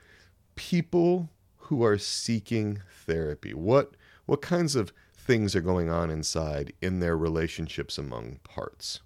people 0.55 1.31
who 1.57 1.83
are 1.83 1.97
seeking 1.97 2.83
therapy, 3.07 3.55
what 3.55 3.93
what 4.27 4.43
kinds 4.43 4.77
of 4.77 4.93
things 5.17 5.57
are 5.57 5.63
going 5.63 5.89
on 5.89 6.11
inside 6.11 6.75
in 6.83 7.01
their 7.01 7.17
relationships 7.17 7.97
among 7.97 8.41
parts? 8.45 9.01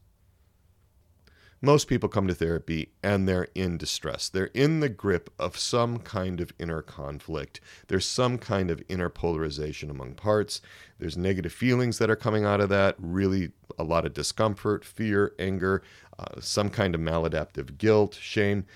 Most 1.63 1.87
people 1.87 2.09
come 2.09 2.27
to 2.27 2.35
therapy 2.35 2.89
and 3.01 3.29
they're 3.29 3.47
in 3.55 3.79
distress. 3.79 4.29
They're 4.29 4.47
in 4.47 4.81
the 4.81 4.89
grip 4.89 5.31
of 5.39 5.57
some 5.57 6.01
kind 6.01 6.41
of 6.41 6.53
inner 6.59 6.83
conflict. 6.83 7.61
There's 7.87 8.05
some 8.05 8.37
kind 8.37 8.73
of 8.73 8.83
inner 8.89 9.11
polarization 9.11 9.89
among 9.89 10.15
parts. 10.15 10.61
There's 10.99 11.17
negative 11.17 11.53
feelings 11.53 11.99
that 11.99 12.11
are 12.11 12.17
coming 12.17 12.45
out 12.45 12.61
of 12.61 12.71
that, 12.71 12.97
really 12.99 13.53
a 13.79 13.85
lot 13.85 14.05
of 14.05 14.15
discomfort, 14.15 14.85
fear, 14.85 15.33
anger, 15.39 15.85
uh, 16.19 16.41
some 16.41 16.71
kind 16.71 16.97
of 16.97 17.01
maladaptive 17.01 17.79
guilt, 17.79 18.19
shame. 18.21 18.67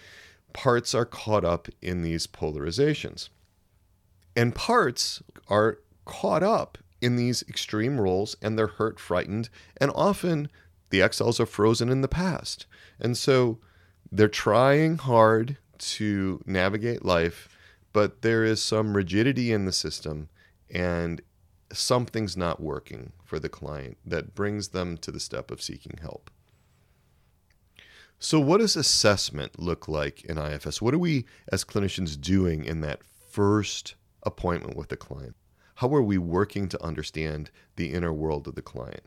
Parts 0.52 0.94
are 0.94 1.04
caught 1.04 1.44
up 1.44 1.68
in 1.80 2.02
these 2.02 2.26
polarizations. 2.26 3.28
And 4.34 4.54
parts 4.54 5.22
are 5.48 5.78
caught 6.04 6.42
up 6.42 6.78
in 7.00 7.16
these 7.16 7.42
extreme 7.48 8.00
roles 8.00 8.36
and 8.42 8.58
they're 8.58 8.66
hurt, 8.66 8.98
frightened, 8.98 9.48
and 9.76 9.90
often 9.94 10.48
the 10.90 11.02
exiles 11.02 11.38
are 11.38 11.46
frozen 11.46 11.88
in 11.90 12.00
the 12.00 12.08
past. 12.08 12.66
And 12.98 13.16
so 13.16 13.58
they're 14.10 14.28
trying 14.28 14.98
hard 14.98 15.58
to 15.78 16.42
navigate 16.46 17.04
life, 17.04 17.48
but 17.92 18.22
there 18.22 18.44
is 18.44 18.62
some 18.62 18.96
rigidity 18.96 19.52
in 19.52 19.64
the 19.64 19.72
system 19.72 20.28
and 20.70 21.20
something's 21.72 22.36
not 22.36 22.60
working 22.60 23.12
for 23.24 23.38
the 23.38 23.48
client 23.48 23.98
that 24.04 24.34
brings 24.34 24.68
them 24.68 24.96
to 24.98 25.12
the 25.12 25.20
step 25.20 25.50
of 25.50 25.62
seeking 25.62 25.98
help. 26.00 26.30
So, 28.20 28.40
what 28.40 28.58
does 28.58 28.74
assessment 28.74 29.60
look 29.60 29.86
like 29.86 30.24
in 30.24 30.38
IFS? 30.38 30.82
What 30.82 30.92
are 30.92 30.98
we 30.98 31.24
as 31.52 31.64
clinicians 31.64 32.20
doing 32.20 32.64
in 32.64 32.80
that 32.80 33.04
first 33.04 33.94
appointment 34.24 34.76
with 34.76 34.88
the 34.88 34.96
client? 34.96 35.36
How 35.76 35.94
are 35.94 36.02
we 36.02 36.18
working 36.18 36.68
to 36.70 36.84
understand 36.84 37.52
the 37.76 37.92
inner 37.92 38.12
world 38.12 38.48
of 38.48 38.56
the 38.56 38.62
client? 38.62 39.04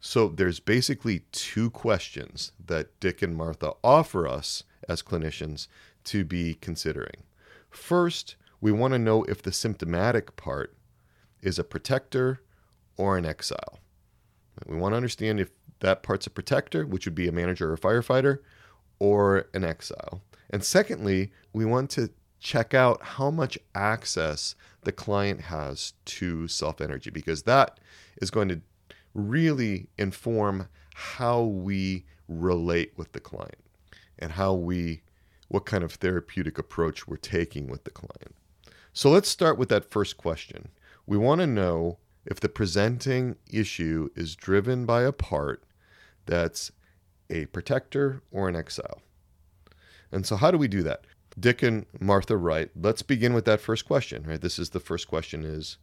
So 0.00 0.28
there's 0.28 0.60
basically 0.60 1.24
two 1.30 1.70
questions 1.70 2.52
that 2.64 2.98
Dick 3.00 3.20
and 3.20 3.36
Martha 3.36 3.74
offer 3.84 4.26
us 4.26 4.64
as 4.88 5.02
clinicians 5.02 5.66
to 6.04 6.24
be 6.24 6.54
considering. 6.54 7.24
First, 7.68 8.36
we 8.62 8.72
want 8.72 8.92
to 8.94 8.98
know 8.98 9.24
if 9.24 9.42
the 9.42 9.52
symptomatic 9.52 10.36
part 10.36 10.74
is 11.42 11.58
a 11.58 11.64
protector 11.64 12.40
or 12.96 13.18
an 13.18 13.26
exile. 13.26 13.80
We 14.66 14.76
want 14.76 14.92
to 14.92 14.96
understand 14.96 15.40
if 15.40 15.50
that 15.84 16.02
part's 16.02 16.26
a 16.26 16.30
protector, 16.30 16.86
which 16.86 17.04
would 17.04 17.14
be 17.14 17.28
a 17.28 17.32
manager 17.32 17.70
or 17.70 17.74
a 17.74 17.78
firefighter, 17.78 18.38
or 18.98 19.48
an 19.52 19.64
exile. 19.64 20.22
And 20.48 20.64
secondly, 20.64 21.30
we 21.52 21.66
want 21.66 21.90
to 21.90 22.08
check 22.40 22.72
out 22.72 23.02
how 23.02 23.30
much 23.30 23.58
access 23.74 24.54
the 24.84 24.92
client 24.92 25.42
has 25.42 25.92
to 26.06 26.48
self 26.48 26.80
energy 26.80 27.10
because 27.10 27.42
that 27.42 27.80
is 28.22 28.30
going 28.30 28.48
to 28.48 28.62
really 29.12 29.88
inform 29.98 30.68
how 30.94 31.42
we 31.42 32.06
relate 32.28 32.92
with 32.96 33.12
the 33.12 33.20
client 33.20 33.62
and 34.18 34.32
how 34.32 34.54
we 34.54 35.02
what 35.48 35.66
kind 35.66 35.84
of 35.84 35.92
therapeutic 35.92 36.58
approach 36.58 37.06
we're 37.06 37.16
taking 37.16 37.68
with 37.68 37.84
the 37.84 37.90
client. 37.90 38.34
So 38.94 39.10
let's 39.10 39.28
start 39.28 39.58
with 39.58 39.68
that 39.68 39.90
first 39.90 40.16
question. 40.16 40.68
We 41.06 41.18
want 41.18 41.42
to 41.42 41.46
know 41.46 41.98
if 42.24 42.40
the 42.40 42.48
presenting 42.48 43.36
issue 43.50 44.08
is 44.16 44.34
driven 44.34 44.86
by 44.86 45.02
a 45.02 45.12
part 45.12 45.62
that's 46.26 46.72
a 47.30 47.46
protector 47.46 48.22
or 48.30 48.48
an 48.48 48.56
exile. 48.56 49.00
And 50.12 50.26
so 50.26 50.36
how 50.36 50.50
do 50.50 50.58
we 50.58 50.68
do 50.68 50.82
that? 50.82 51.04
Dick 51.38 51.62
and 51.62 51.86
Martha 52.00 52.36
write, 52.36 52.70
let's 52.80 53.02
begin 53.02 53.34
with 53.34 53.44
that 53.46 53.60
first 53.60 53.86
question, 53.86 54.24
right? 54.24 54.40
This 54.40 54.58
is 54.58 54.70
the 54.70 54.80
first 54.80 55.08
question 55.08 55.44
is 55.44 55.78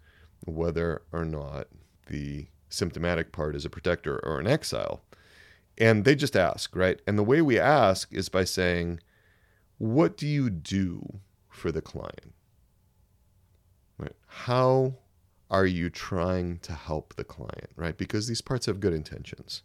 whether 0.46 1.02
or 1.12 1.26
not 1.26 1.68
the 2.08 2.48
symptomatic 2.70 3.32
part 3.32 3.56
is 3.56 3.66
a 3.66 3.70
protector 3.70 4.20
or 4.26 4.40
an 4.40 4.48
exile. 4.48 5.02
And 5.78 6.06
they 6.06 6.16
just 6.16 6.36
ask, 6.36 6.76
right? 6.76 7.02
And 7.06 7.18
the 7.18 7.24
way 7.24 7.42
we 7.42 7.60
ask 7.60 8.14
is 8.14 8.30
by 8.30 8.44
saying, 8.44 9.00
What 9.78 10.16
do 10.16 10.28
you 10.28 10.50
do 10.50 11.20
for 11.50 11.72
the 11.72 11.82
client? 11.82 12.34
Right? 13.98 14.16
How 14.28 14.96
are 15.50 15.66
you 15.66 15.90
trying 15.90 16.60
to 16.60 16.74
help 16.74 17.16
the 17.16 17.24
client, 17.24 17.70
right? 17.76 17.98
Because 17.98 18.28
these 18.28 18.42
parts 18.42 18.68
have 18.68 18.80
good 18.80 18.94
intentions. 18.94 19.64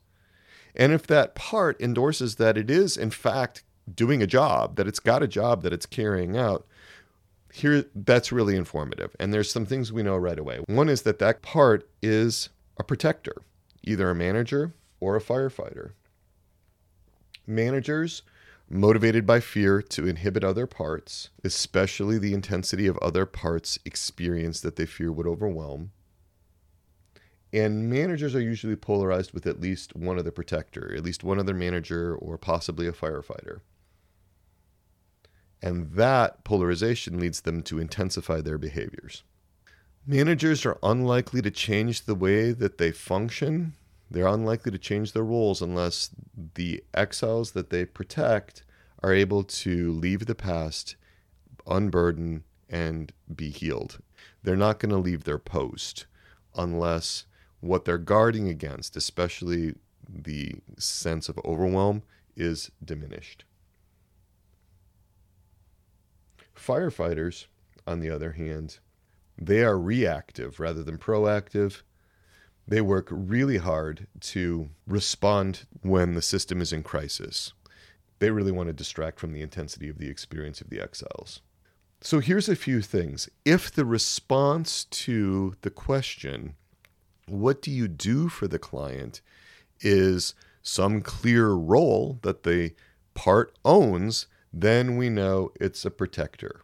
And 0.77 0.93
if 0.93 1.07
that 1.07 1.35
part 1.35 1.81
endorses 1.81 2.37
that 2.37 2.59
it 2.59 2.71
is, 2.71 2.97
in 2.97 3.11
fact, 3.11 3.63
doing 3.93 4.23
a 4.23 4.27
job, 4.27 4.77
that 4.77 4.87
it's 4.87 5.01
got 5.01 5.23
a 5.23 5.29
job 5.29 5.63
that 5.63 5.73
it's 5.73 5.87
carrying 5.87 6.37
out, 6.37 6.67
here 7.53 7.87
that's 7.95 8.33
really 8.33 8.57
informative. 8.57 9.17
And 9.19 9.33
there's 9.33 9.51
some 9.51 9.65
things 9.65 9.93
we 9.93 10.03
know 10.03 10.17
right 10.17 10.39
away. 10.39 10.59
One 10.67 10.89
is 10.89 11.03
that 11.03 11.19
that 11.21 11.41
part 11.41 11.89
is 12.03 12.51
a 12.79 12.85
protector, 12.85 13.37
either 13.83 14.11
a 14.11 14.15
manager 14.15 14.75
or 15.01 15.17
a 15.17 15.21
firefighter. 15.21 15.93
Managers, 17.47 18.23
motivated 18.69 19.27
by 19.27 19.41
fear 19.41 19.81
to 19.81 20.07
inhibit 20.07 20.45
other 20.45 20.67
parts, 20.67 21.31
especially 21.45 22.19
the 22.19 22.35
intensity 22.35 22.87
of 22.87 22.99
other 22.99 23.25
parts' 23.25 23.79
experience 23.85 24.61
that 24.61 24.77
they 24.77 24.87
fear 24.87 25.13
would 25.13 25.27
overwhelm. 25.27 25.93
And 27.57 27.89
managers 27.89 28.35
are 28.35 28.41
usually 28.41 28.77
polarized 28.77 29.33
with 29.33 29.47
at 29.47 29.63
least 29.63 29.97
one 29.97 30.19
other 30.19 30.31
protector, 30.31 30.95
at 30.95 31.03
least 31.03 31.25
one 31.25 31.39
other 31.39 31.55
manager, 31.55 32.15
or 32.15 32.37
possibly 32.37 32.87
a 32.87 32.93
firefighter. 32.93 33.61
And 35.63 35.93
that 35.93 36.45
polarization 36.45 37.19
leads 37.19 37.41
them 37.41 37.63
to 37.63 37.79
intensify 37.79 38.43
their 38.43 38.59
behaviors. 38.59 39.23
Managers 40.07 40.67
are 40.67 40.79
unlikely 40.83 41.41
to 41.41 41.51
change 41.51 42.03
the 42.03 42.15
way 42.15 42.53
that 42.53 42.77
they 42.77 42.93
function. 42.93 43.73
They're 44.11 44.27
unlikely 44.27 44.73
to 44.73 44.79
change 44.79 45.13
their 45.15 45.25
roles 45.25 45.63
unless 45.63 46.11
the 46.57 46.85
exiles 46.93 47.53
that 47.53 47.71
they 47.71 47.87
protect 47.87 48.65
are 49.03 49.15
able 49.15 49.45
to 49.45 49.93
leave 49.93 50.27
the 50.27 50.35
past, 50.35 50.97
unburden, 51.67 52.45
and 52.69 53.13
be 53.35 53.49
healed. 53.49 53.99
They're 54.43 54.57
not 54.57 54.79
going 54.79 54.93
to 54.93 54.99
leave 54.99 55.25
their 55.25 55.39
post 55.39 56.05
unless 56.55 57.25
what 57.61 57.85
they're 57.85 57.99
guarding 57.99 58.49
against, 58.49 58.97
especially 58.97 59.75
the 60.09 60.57
sense 60.79 61.29
of 61.29 61.39
overwhelm, 61.45 62.03
is 62.37 62.71
diminished. 62.85 63.45
Firefighters, 66.55 67.47
on 67.87 68.01
the 68.01 68.11
other 68.11 68.33
hand, 68.33 68.79
they 69.39 69.63
are 69.63 69.79
reactive 69.79 70.59
rather 70.59 70.83
than 70.83 70.99
proactive. 70.99 71.83
They 72.67 72.81
work 72.81 73.09
really 73.11 73.59
hard 73.59 74.07
to 74.21 74.71
respond 74.87 75.67
when 75.83 76.15
the 76.15 76.23
system 76.23 76.61
is 76.61 76.73
in 76.73 76.83
crisis. 76.83 77.53
They 78.19 78.31
really 78.31 78.53
want 78.53 78.69
to 78.69 78.73
distract 78.73 79.21
from 79.21 79.33
the 79.33 79.43
intensity 79.43 79.89
of 79.89 79.99
the 79.99 80.09
experience 80.09 80.61
of 80.61 80.71
the 80.71 80.81
exiles. 80.81 81.43
So 82.01 82.21
here's 82.21 82.49
a 82.49 82.57
few 82.57 82.81
things. 82.83 83.29
If 83.45 83.71
the 83.71 83.85
response 83.85 84.85
to 84.85 85.55
the 85.63 85.71
question, 85.71 86.55
what 87.29 87.61
do 87.61 87.71
you 87.71 87.89
do 87.89 88.29
for 88.29 88.47
the 88.47 88.59
client, 88.59 89.21
is 89.81 90.35
some 90.63 91.01
clear 91.01 91.51
role 91.51 92.19
that 92.23 92.43
the 92.43 92.73
part 93.15 93.57
owns, 93.65 94.27
then 94.53 94.97
we 94.97 95.09
know 95.09 95.53
it's 95.61 95.85
a 95.85 95.91
protector. 95.91 96.63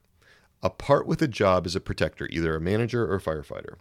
A 0.63 0.71
part 0.71 1.07
with 1.07 1.21
a 1.21 1.29
job 1.29 1.67
is 1.67 1.75
a 1.75 1.81
protector, 1.81 2.29
either 2.31 2.55
a 2.55 2.61
manager 2.61 3.05
or 3.05 3.17
a 3.17 3.21
firefighter. 3.21 3.77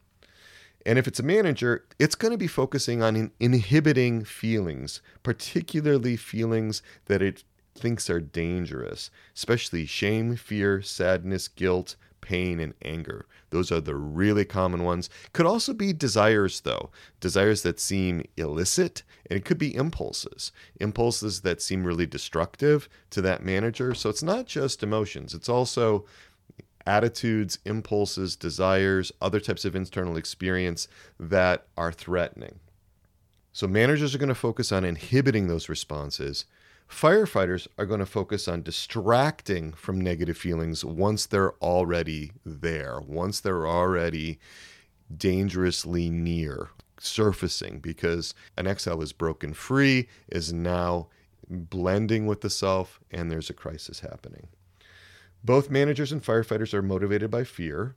And 0.86 0.98
if 0.98 1.08
it's 1.08 1.20
a 1.20 1.24
manager, 1.24 1.86
it's 2.00 2.16
going 2.16 2.32
to 2.32 2.38
be 2.38 2.48
focusing 2.48 3.04
on 3.04 3.32
inhibiting 3.40 4.24
feelings, 4.24 5.02
particularly 5.22 6.18
feelings 6.18 6.82
that 7.06 7.22
it 7.22 7.44
thinks 7.76 8.10
are 8.10 8.20
dangerous, 8.20 9.12
especially 9.36 9.86
shame, 9.86 10.36
fear, 10.36 10.82
sadness, 10.82 11.48
guilt, 11.48 11.96
pain, 12.22 12.60
and 12.60 12.74
anger. 12.84 13.26
Those 13.50 13.72
are 13.72 13.82
the 13.82 13.96
really 13.96 14.46
common 14.46 14.84
ones. 14.84 15.10
Could 15.34 15.46
also 15.46 15.74
be 15.74 15.94
desires, 15.94 16.62
though, 16.62 16.92
desires 17.20 17.64
that 17.64 17.80
seem 17.80 18.24
illicit, 18.38 19.04
and 19.30 19.38
it 19.38 19.46
could 19.46 19.58
be 19.58 19.76
impulses, 19.76 20.52
impulses 20.80 21.42
that 21.42 21.62
seem 21.62 21.84
really 21.84 22.06
destructive 22.06 22.88
to 23.10 23.22
that 23.22 23.44
manager. 23.44 23.94
So 23.94 24.10
it's 24.10 24.24
not 24.24 24.46
just 24.46 24.84
emotions, 24.84 25.34
it's 25.34 25.50
also 25.50 26.06
attitudes, 26.86 27.60
impulses, 27.66 28.36
desires, 28.36 29.12
other 29.22 29.40
types 29.40 29.66
of 29.66 29.76
internal 29.76 30.18
experience 30.18 30.88
that 31.20 31.68
are 31.78 31.92
threatening. 31.92 32.60
So 33.54 33.68
managers 33.68 34.16
are 34.16 34.18
going 34.18 34.30
to 34.30 34.36
focus 34.36 34.72
on 34.72 34.86
inhibiting 34.86 35.48
those 35.48 35.70
responses. 35.70 36.46
Firefighters 36.92 37.68
are 37.78 37.86
going 37.86 38.02
to 38.02 38.06
focus 38.06 38.48
on 38.48 38.62
distracting 38.62 39.72
from 39.74 40.00
negative 40.00 40.38
feelings 40.38 40.86
once 40.86 41.26
they're 41.26 41.54
already 41.56 42.34
there, 42.46 43.00
once 43.00 43.40
they're 43.40 43.66
already 43.66 44.38
dangerously 45.16 46.10
near 46.10 46.70
surfacing 47.00 47.80
because 47.80 48.36
an 48.58 48.68
exile 48.68 49.02
is 49.02 49.14
broken 49.14 49.54
free, 49.54 50.10
is 50.30 50.54
now 50.54 51.08
blending 51.50 52.28
with 52.28 52.42
the 52.42 52.50
self, 52.50 53.00
and 53.10 53.32
there's 53.32 53.50
a 53.50 53.54
crisis 53.54 54.02
happening. 54.02 54.48
Both 55.44 55.72
managers 55.72 56.12
and 56.12 56.24
firefighters 56.24 56.74
are 56.74 56.84
motivated 56.84 57.32
by 57.32 57.46
fear, 57.46 57.96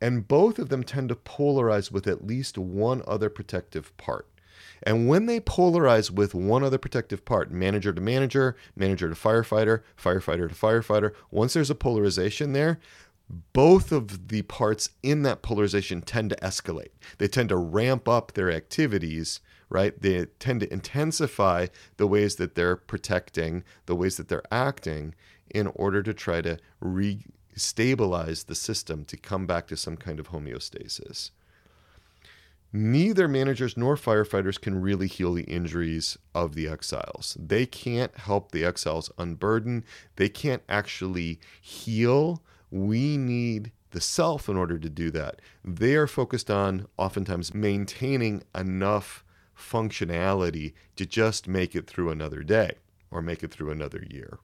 and 0.00 0.28
both 0.28 0.58
of 0.58 0.68
them 0.68 0.84
tend 0.84 1.08
to 1.08 1.16
polarize 1.16 1.90
with 1.90 2.06
at 2.06 2.26
least 2.26 2.58
one 2.58 3.02
other 3.08 3.30
protective 3.30 3.96
part. 3.96 4.28
And 4.82 5.08
when 5.08 5.26
they 5.26 5.40
polarize 5.40 6.10
with 6.10 6.34
one 6.34 6.62
other 6.62 6.78
protective 6.78 7.24
part, 7.24 7.50
manager 7.50 7.92
to 7.92 8.00
manager, 8.00 8.56
manager 8.74 9.08
to 9.08 9.14
firefighter, 9.14 9.82
firefighter 10.00 10.48
to 10.48 10.54
firefighter, 10.54 11.12
once 11.30 11.54
there's 11.54 11.70
a 11.70 11.74
polarization 11.74 12.52
there, 12.52 12.78
both 13.52 13.90
of 13.90 14.28
the 14.28 14.42
parts 14.42 14.90
in 15.02 15.22
that 15.22 15.42
polarization 15.42 16.00
tend 16.00 16.30
to 16.30 16.36
escalate. 16.36 16.90
They 17.18 17.28
tend 17.28 17.48
to 17.48 17.56
ramp 17.56 18.08
up 18.08 18.32
their 18.32 18.52
activities, 18.52 19.40
right? 19.68 20.00
They 20.00 20.26
tend 20.38 20.60
to 20.60 20.72
intensify 20.72 21.66
the 21.96 22.06
ways 22.06 22.36
that 22.36 22.54
they're 22.54 22.76
protecting, 22.76 23.64
the 23.86 23.96
ways 23.96 24.16
that 24.16 24.28
they're 24.28 24.42
acting 24.52 25.14
in 25.50 25.66
order 25.68 26.02
to 26.02 26.14
try 26.14 26.40
to 26.40 26.58
re-stabilize 26.80 28.44
the 28.44 28.54
system 28.54 29.04
to 29.06 29.16
come 29.16 29.46
back 29.46 29.66
to 29.68 29.76
some 29.76 29.96
kind 29.96 30.20
of 30.20 30.28
homeostasis. 30.28 31.30
Neither 32.78 33.26
managers 33.26 33.74
nor 33.74 33.96
firefighters 33.96 34.60
can 34.60 34.82
really 34.82 35.06
heal 35.06 35.32
the 35.32 35.44
injuries 35.44 36.18
of 36.34 36.54
the 36.54 36.68
exiles. 36.68 37.34
They 37.40 37.64
can't 37.64 38.14
help 38.14 38.52
the 38.52 38.66
exiles 38.66 39.10
unburden. 39.16 39.82
They 40.16 40.28
can't 40.28 40.62
actually 40.68 41.40
heal 41.58 42.42
we 42.70 43.16
need 43.16 43.72
the 43.92 44.00
self 44.02 44.46
in 44.46 44.58
order 44.58 44.78
to 44.78 44.90
do 44.90 45.10
that. 45.12 45.40
They 45.64 45.94
are 45.94 46.06
focused 46.06 46.50
on 46.50 46.86
oftentimes 46.98 47.54
maintaining 47.54 48.42
enough 48.54 49.24
functionality 49.58 50.74
to 50.96 51.06
just 51.06 51.48
make 51.48 51.74
it 51.74 51.86
through 51.86 52.10
another 52.10 52.42
day 52.42 52.72
or 53.10 53.22
make 53.22 53.42
it 53.42 53.50
through 53.50 53.70
another 53.70 54.04
year. 54.10 54.38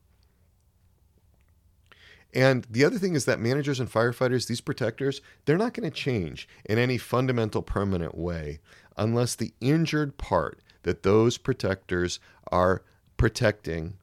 And 2.34 2.66
the 2.70 2.84
other 2.84 2.98
thing 2.98 3.14
is 3.14 3.26
that 3.26 3.40
managers 3.40 3.78
and 3.78 3.90
firefighters, 3.90 4.46
these 4.46 4.60
protectors, 4.60 5.20
they're 5.44 5.58
not 5.58 5.74
going 5.74 5.90
to 5.90 5.94
change 5.94 6.48
in 6.64 6.78
any 6.78 6.96
fundamental 6.96 7.62
permanent 7.62 8.16
way 8.16 8.60
unless 8.96 9.34
the 9.34 9.52
injured 9.60 10.16
part 10.16 10.60
that 10.82 11.02
those 11.02 11.38
protectors 11.38 12.20
are 12.50 12.82
protecting 13.16 13.94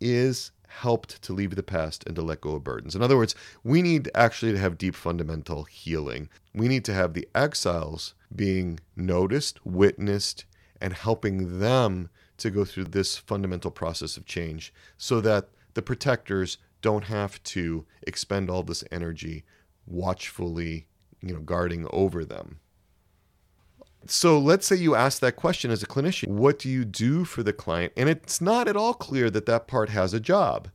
is 0.00 0.50
helped 0.66 1.22
to 1.22 1.32
leave 1.32 1.54
the 1.54 1.62
past 1.62 2.04
and 2.06 2.16
to 2.16 2.22
let 2.22 2.40
go 2.40 2.56
of 2.56 2.64
burdens. 2.64 2.96
In 2.96 3.02
other 3.02 3.16
words, 3.16 3.34
we 3.62 3.80
need 3.80 4.10
actually 4.14 4.52
to 4.52 4.58
have 4.58 4.76
deep 4.76 4.96
fundamental 4.96 5.64
healing. 5.64 6.28
We 6.52 6.66
need 6.66 6.84
to 6.86 6.94
have 6.94 7.14
the 7.14 7.28
exiles 7.34 8.14
being 8.34 8.80
noticed, 8.96 9.64
witnessed, 9.64 10.44
and 10.80 10.92
helping 10.92 11.60
them 11.60 12.10
to 12.38 12.50
go 12.50 12.64
through 12.64 12.84
this 12.84 13.16
fundamental 13.16 13.70
process 13.70 14.16
of 14.16 14.26
change 14.26 14.74
so 14.98 15.20
that 15.20 15.48
the 15.74 15.82
protectors 15.82 16.58
don't 16.84 17.04
have 17.04 17.42
to 17.44 17.86
expend 18.02 18.50
all 18.50 18.62
this 18.62 18.84
energy 18.92 19.42
watchfully, 19.86 20.86
you 21.22 21.32
know, 21.32 21.40
guarding 21.40 21.86
over 21.90 22.26
them. 22.26 22.60
So 24.06 24.38
let's 24.38 24.66
say 24.66 24.76
you 24.76 24.94
ask 24.94 25.18
that 25.20 25.36
question 25.36 25.70
as 25.70 25.82
a 25.82 25.86
clinician, 25.86 26.28
what 26.28 26.58
do 26.58 26.68
you 26.68 26.84
do 26.84 27.24
for 27.24 27.42
the 27.42 27.54
client? 27.54 27.94
And 27.96 28.10
it's 28.10 28.38
not 28.42 28.68
at 28.68 28.76
all 28.76 28.92
clear 28.92 29.30
that 29.30 29.46
that 29.46 29.66
part 29.66 29.88
has 29.88 30.12
a 30.12 30.20
job. 30.20 30.68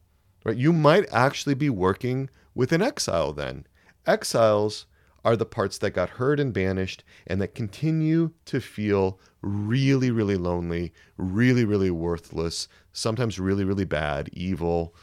Right? 0.43 0.57
You 0.57 0.73
might 0.73 1.05
actually 1.11 1.53
be 1.53 1.69
working 1.69 2.31
with 2.55 2.71
an 2.71 2.81
exile 2.81 3.31
then. 3.31 3.67
Exiles 4.07 4.87
are 5.23 5.35
the 5.35 5.45
parts 5.45 5.77
that 5.77 5.91
got 5.91 6.09
hurt 6.09 6.39
and 6.39 6.51
banished 6.51 7.03
and 7.27 7.39
that 7.39 7.53
continue 7.53 8.31
to 8.45 8.59
feel 8.59 9.19
really, 9.43 10.09
really 10.09 10.37
lonely, 10.37 10.91
really, 11.17 11.65
really 11.65 11.91
worthless, 11.91 12.67
sometimes 12.93 13.39
really, 13.39 13.63
really 13.63 13.85
bad, 13.85 14.29
evil, 14.33 14.95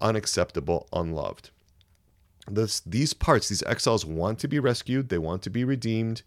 unacceptable, 0.00 0.88
unloved. 0.92 1.50
This, 2.50 2.80
these 2.80 3.14
parts, 3.14 3.48
these 3.48 3.62
exiles 3.62 4.04
want 4.04 4.38
to 4.40 4.48
be 4.48 4.58
rescued, 4.58 5.08
they 5.08 5.18
want 5.18 5.42
to 5.42 5.50
be 5.50 5.64
redeemed, 5.64 6.22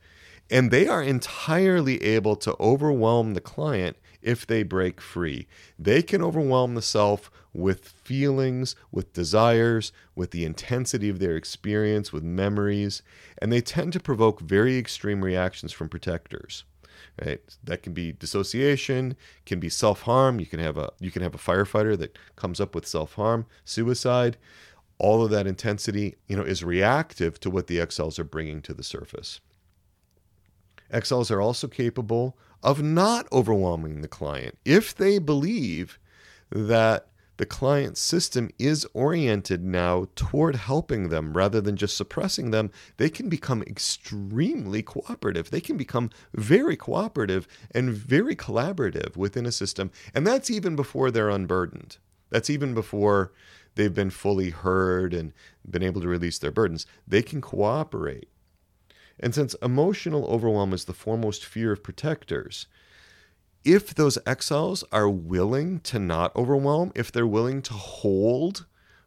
and 0.49 0.71
they 0.71 0.87
are 0.87 1.03
entirely 1.03 2.01
able 2.03 2.35
to 2.37 2.55
overwhelm 2.59 3.33
the 3.33 3.41
client 3.41 3.97
if 4.21 4.47
they 4.47 4.63
break 4.63 4.99
free. 4.99 5.47
They 5.77 6.01
can 6.01 6.23
overwhelm 6.23 6.75
the 6.75 6.81
self 6.81 7.29
with 7.53 7.87
feelings, 7.87 8.75
with 8.91 9.13
desires, 9.13 9.91
with 10.15 10.31
the 10.31 10.45
intensity 10.45 11.09
of 11.09 11.19
their 11.19 11.35
experience, 11.35 12.11
with 12.11 12.23
memories, 12.23 13.01
and 13.37 13.51
they 13.51 13.61
tend 13.61 13.93
to 13.93 13.99
provoke 13.99 14.39
very 14.39 14.77
extreme 14.77 15.23
reactions 15.23 15.71
from 15.71 15.89
protectors. 15.89 16.63
Right? 17.23 17.41
That 17.63 17.81
can 17.81 17.93
be 17.93 18.11
dissociation, 18.11 19.15
can 19.45 19.59
be 19.59 19.69
self-harm. 19.69 20.39
You 20.39 20.45
can 20.45 20.59
have 20.59 20.77
a 20.77 20.91
you 20.99 21.09
can 21.09 21.23
have 21.23 21.33
a 21.33 21.39
firefighter 21.39 21.97
that 21.97 22.17
comes 22.35 22.61
up 22.61 22.75
with 22.75 22.87
self-harm, 22.87 23.45
suicide. 23.65 24.37
All 24.99 25.23
of 25.23 25.31
that 25.31 25.47
intensity, 25.47 26.15
you 26.27 26.35
know, 26.35 26.43
is 26.43 26.63
reactive 26.63 27.39
to 27.41 27.49
what 27.49 27.67
the 27.67 27.79
exiles 27.79 28.17
are 28.19 28.23
bringing 28.23 28.61
to 28.63 28.73
the 28.73 28.83
surface. 28.83 29.41
Exiles 30.91 31.29
are 31.31 31.41
also 31.41 31.67
capable 31.67 32.37
of 32.63 32.81
not 32.81 33.27
overwhelming 33.31 34.01
the 34.01 34.07
client 34.07 34.57
if 34.65 34.95
they 34.95 35.19
believe 35.19 35.99
that 36.49 37.07
the 37.37 37.45
client 37.45 37.97
system 37.97 38.49
is 38.59 38.85
oriented 38.93 39.63
now 39.63 40.07
toward 40.15 40.55
helping 40.55 41.09
them 41.09 41.33
rather 41.33 41.61
than 41.61 41.75
just 41.75 41.95
suppressing 41.95 42.51
them, 42.51 42.71
they 42.97 43.09
can 43.09 43.29
become 43.29 43.61
extremely 43.63 44.81
cooperative. 44.81 45.49
They 45.49 45.61
can 45.61 45.77
become 45.77 46.09
very 46.33 46.75
cooperative 46.75 47.47
and 47.71 47.93
very 47.93 48.35
collaborative 48.35 49.15
within 49.15 49.45
a 49.45 49.51
system. 49.51 49.91
And 50.13 50.25
that's 50.25 50.49
even 50.49 50.75
before 50.75 51.11
they're 51.11 51.29
unburdened. 51.29 51.97
That's 52.29 52.49
even 52.49 52.73
before 52.73 53.31
they've 53.75 53.93
been 53.93 54.09
fully 54.09 54.49
heard 54.49 55.13
and 55.13 55.31
been 55.69 55.83
able 55.83 56.01
to 56.01 56.07
release 56.07 56.39
their 56.39 56.51
burdens. 56.51 56.85
They 57.07 57.21
can 57.21 57.39
cooperate. 57.39 58.29
And 59.19 59.33
since 59.33 59.55
emotional 59.61 60.25
overwhelm 60.25 60.73
is 60.73 60.85
the 60.85 60.93
foremost 60.93 61.45
fear 61.45 61.71
of 61.71 61.83
protectors, 61.83 62.67
if 63.67 63.93
those 63.93 64.17
exiles 64.25 64.85
are 64.93 65.09
willing 65.09 65.81
to 65.81 65.99
not 65.99 66.33
overwhelm, 66.37 66.89
if 66.95 67.11
they're 67.11 67.27
willing 67.27 67.61
to 67.63 67.73
hold 67.73 68.65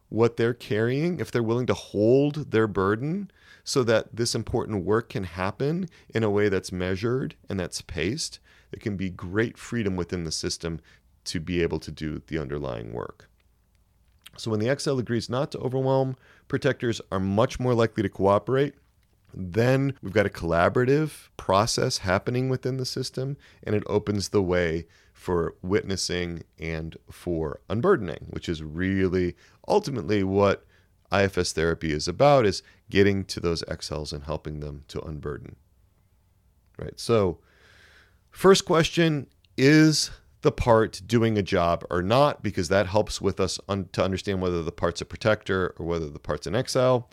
what 0.09 0.37
they're 0.37 0.53
carrying, 0.53 1.19
if 1.19 1.31
they're 1.31 1.41
willing 1.41 1.65
to 1.65 1.73
hold 1.73 2.51
their 2.51 2.67
burden 2.67 3.31
so 3.63 3.83
that 3.83 4.15
this 4.15 4.35
important 4.35 4.85
work 4.85 5.09
can 5.09 5.23
happen 5.23 5.89
in 6.13 6.23
a 6.23 6.29
way 6.29 6.47
that's 6.47 6.71
measured 6.71 7.33
and 7.49 7.59
that's 7.59 7.81
paced, 7.81 8.39
there 8.69 8.79
can 8.79 8.95
be 8.95 9.09
great 9.09 9.57
freedom 9.57 9.95
within 9.95 10.25
the 10.25 10.31
system 10.31 10.79
to 11.23 11.39
be 11.39 11.63
able 11.63 11.79
to 11.79 11.89
do 11.89 12.21
the 12.27 12.37
underlying 12.37 12.93
work. 12.93 13.27
So 14.37 14.51
when 14.51 14.59
the 14.59 14.69
exile 14.69 14.99
agrees 14.99 15.27
not 15.27 15.51
to 15.53 15.57
overwhelm, 15.57 16.17
protectors 16.47 17.01
are 17.11 17.19
much 17.19 17.59
more 17.59 17.73
likely 17.73 18.03
to 18.03 18.09
cooperate 18.09 18.75
then 19.33 19.93
we've 20.01 20.13
got 20.13 20.25
a 20.25 20.29
collaborative 20.29 21.29
process 21.37 21.99
happening 21.99 22.49
within 22.49 22.77
the 22.77 22.85
system, 22.85 23.37
and 23.63 23.75
it 23.75 23.83
opens 23.87 24.29
the 24.29 24.41
way 24.41 24.85
for 25.13 25.55
witnessing 25.61 26.43
and 26.57 26.97
for 27.09 27.61
unburdening, 27.69 28.27
which 28.29 28.49
is 28.49 28.63
really 28.63 29.35
ultimately 29.67 30.23
what 30.23 30.65
IFS 31.11 31.53
therapy 31.53 31.91
is 31.91 32.07
about 32.07 32.45
is 32.45 32.63
getting 32.89 33.23
to 33.25 33.39
those 33.39 33.63
exiles 33.67 34.13
and 34.13 34.23
helping 34.23 34.61
them 34.61 34.83
to 34.87 35.01
unburden. 35.01 35.55
Right. 36.77 36.99
So, 36.99 37.39
first 38.31 38.65
question 38.65 39.27
is 39.57 40.09
the 40.41 40.51
part 40.51 41.01
doing 41.05 41.37
a 41.37 41.43
job 41.43 41.85
or 41.89 42.01
not 42.01 42.41
because 42.41 42.69
that 42.69 42.87
helps 42.87 43.21
with 43.21 43.39
us 43.39 43.59
un- 43.69 43.89
to 43.91 44.03
understand 44.03 44.41
whether 44.41 44.63
the 44.63 44.71
part's 44.71 45.01
a 45.01 45.05
protector 45.05 45.75
or 45.77 45.85
whether 45.85 46.09
the 46.09 46.19
part's 46.19 46.47
an 46.47 46.55
exile. 46.55 47.09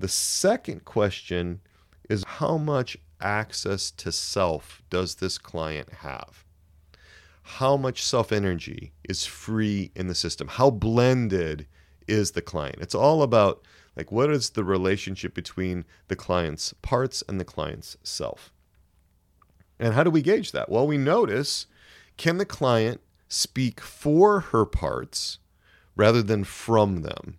The 0.00 0.08
second 0.08 0.86
question 0.86 1.60
is 2.08 2.24
how 2.26 2.56
much 2.56 2.96
access 3.20 3.90
to 3.90 4.10
self 4.10 4.80
does 4.88 5.16
this 5.16 5.36
client 5.36 5.92
have? 5.98 6.42
How 7.42 7.76
much 7.76 8.02
self 8.02 8.32
energy 8.32 8.92
is 9.06 9.26
free 9.26 9.92
in 9.94 10.06
the 10.06 10.14
system? 10.14 10.48
How 10.48 10.70
blended 10.70 11.66
is 12.08 12.30
the 12.30 12.40
client? 12.40 12.78
It's 12.80 12.94
all 12.94 13.22
about 13.22 13.62
like 13.94 14.10
what 14.10 14.30
is 14.30 14.50
the 14.50 14.64
relationship 14.64 15.34
between 15.34 15.84
the 16.08 16.16
client's 16.16 16.72
parts 16.80 17.22
and 17.28 17.38
the 17.38 17.44
client's 17.44 17.98
self? 18.02 18.54
And 19.78 19.92
how 19.92 20.02
do 20.02 20.10
we 20.10 20.22
gauge 20.22 20.52
that? 20.52 20.70
Well, 20.70 20.86
we 20.86 20.96
notice 20.96 21.66
can 22.16 22.38
the 22.38 22.46
client 22.46 23.02
speak 23.28 23.82
for 23.82 24.40
her 24.40 24.64
parts 24.64 25.40
rather 25.94 26.22
than 26.22 26.44
from 26.44 27.02
them? 27.02 27.36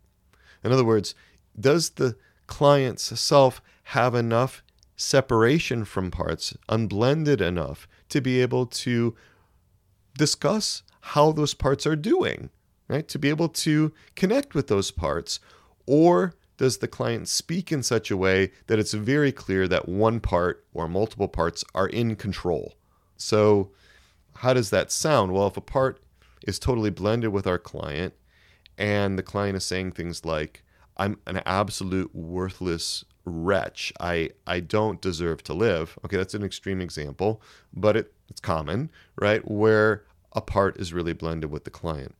In 0.63 0.71
other 0.71 0.86
words, 0.86 1.15
does 1.60 1.91
the 1.91 2.17
client's 2.52 3.18
self 3.18 3.62
have 3.84 4.14
enough 4.14 4.62
separation 4.98 5.86
from 5.86 6.12
parts, 6.12 6.54
unblended 6.68 7.40
enough 7.40 7.88
to 8.10 8.20
be 8.20 8.42
able 8.42 8.66
to 8.66 9.16
discuss 10.18 10.84
how 11.00 11.32
those 11.32 11.54
parts 11.54 11.88
are 11.88 11.96
doing, 11.96 12.50
right? 12.90 13.08
To 13.08 13.18
be 13.18 13.30
able 13.30 13.48
to 13.48 13.94
connect 14.18 14.54
with 14.54 14.68
those 14.68 14.92
parts. 14.92 15.40
Or 15.86 16.34
does 16.58 16.80
the 16.80 16.90
client 16.90 17.30
speak 17.30 17.72
in 17.72 17.84
such 17.84 18.12
a 18.12 18.18
way 18.18 18.52
that 18.68 18.80
it's 18.80 18.94
very 18.94 19.32
clear 19.32 19.66
that 19.70 19.88
one 19.88 20.20
part 20.20 20.66
or 20.74 20.90
multiple 20.90 21.30
parts 21.30 21.64
are 21.74 21.88
in 21.88 22.18
control? 22.18 22.74
So, 23.16 23.72
how 24.36 24.54
does 24.54 24.72
that 24.72 24.92
sound? 24.92 25.32
Well, 25.32 25.48
if 25.48 25.56
a 25.56 25.62
part 25.62 26.02
is 26.46 26.60
totally 26.60 26.90
blended 26.90 27.32
with 27.32 27.48
our 27.48 27.58
client 27.58 28.14
and 28.78 29.18
the 29.18 29.24
client 29.24 29.56
is 29.56 29.64
saying 29.64 29.94
things 29.94 30.26
like, 30.26 30.64
I'm 31.02 31.18
an 31.26 31.42
absolute 31.48 32.16
worthless 32.16 33.04
wretch. 33.26 33.92
I 34.00 34.30
I 34.46 34.60
don't 34.60 35.02
deserve 35.02 35.44
to 35.46 35.54
live. 35.56 35.98
Okay, 36.06 36.16
that's 36.16 36.36
an 36.36 36.44
extreme 36.44 36.80
example, 36.80 37.42
but 37.74 37.98
it, 37.98 38.14
it's 38.30 38.40
common, 38.40 38.92
right? 39.16 39.42
Where 39.50 40.04
a 40.34 40.42
part 40.42 40.80
is 40.80 40.94
really 40.94 41.14
blended 41.14 41.50
with 41.50 41.64
the 41.64 41.72
client. 41.72 42.14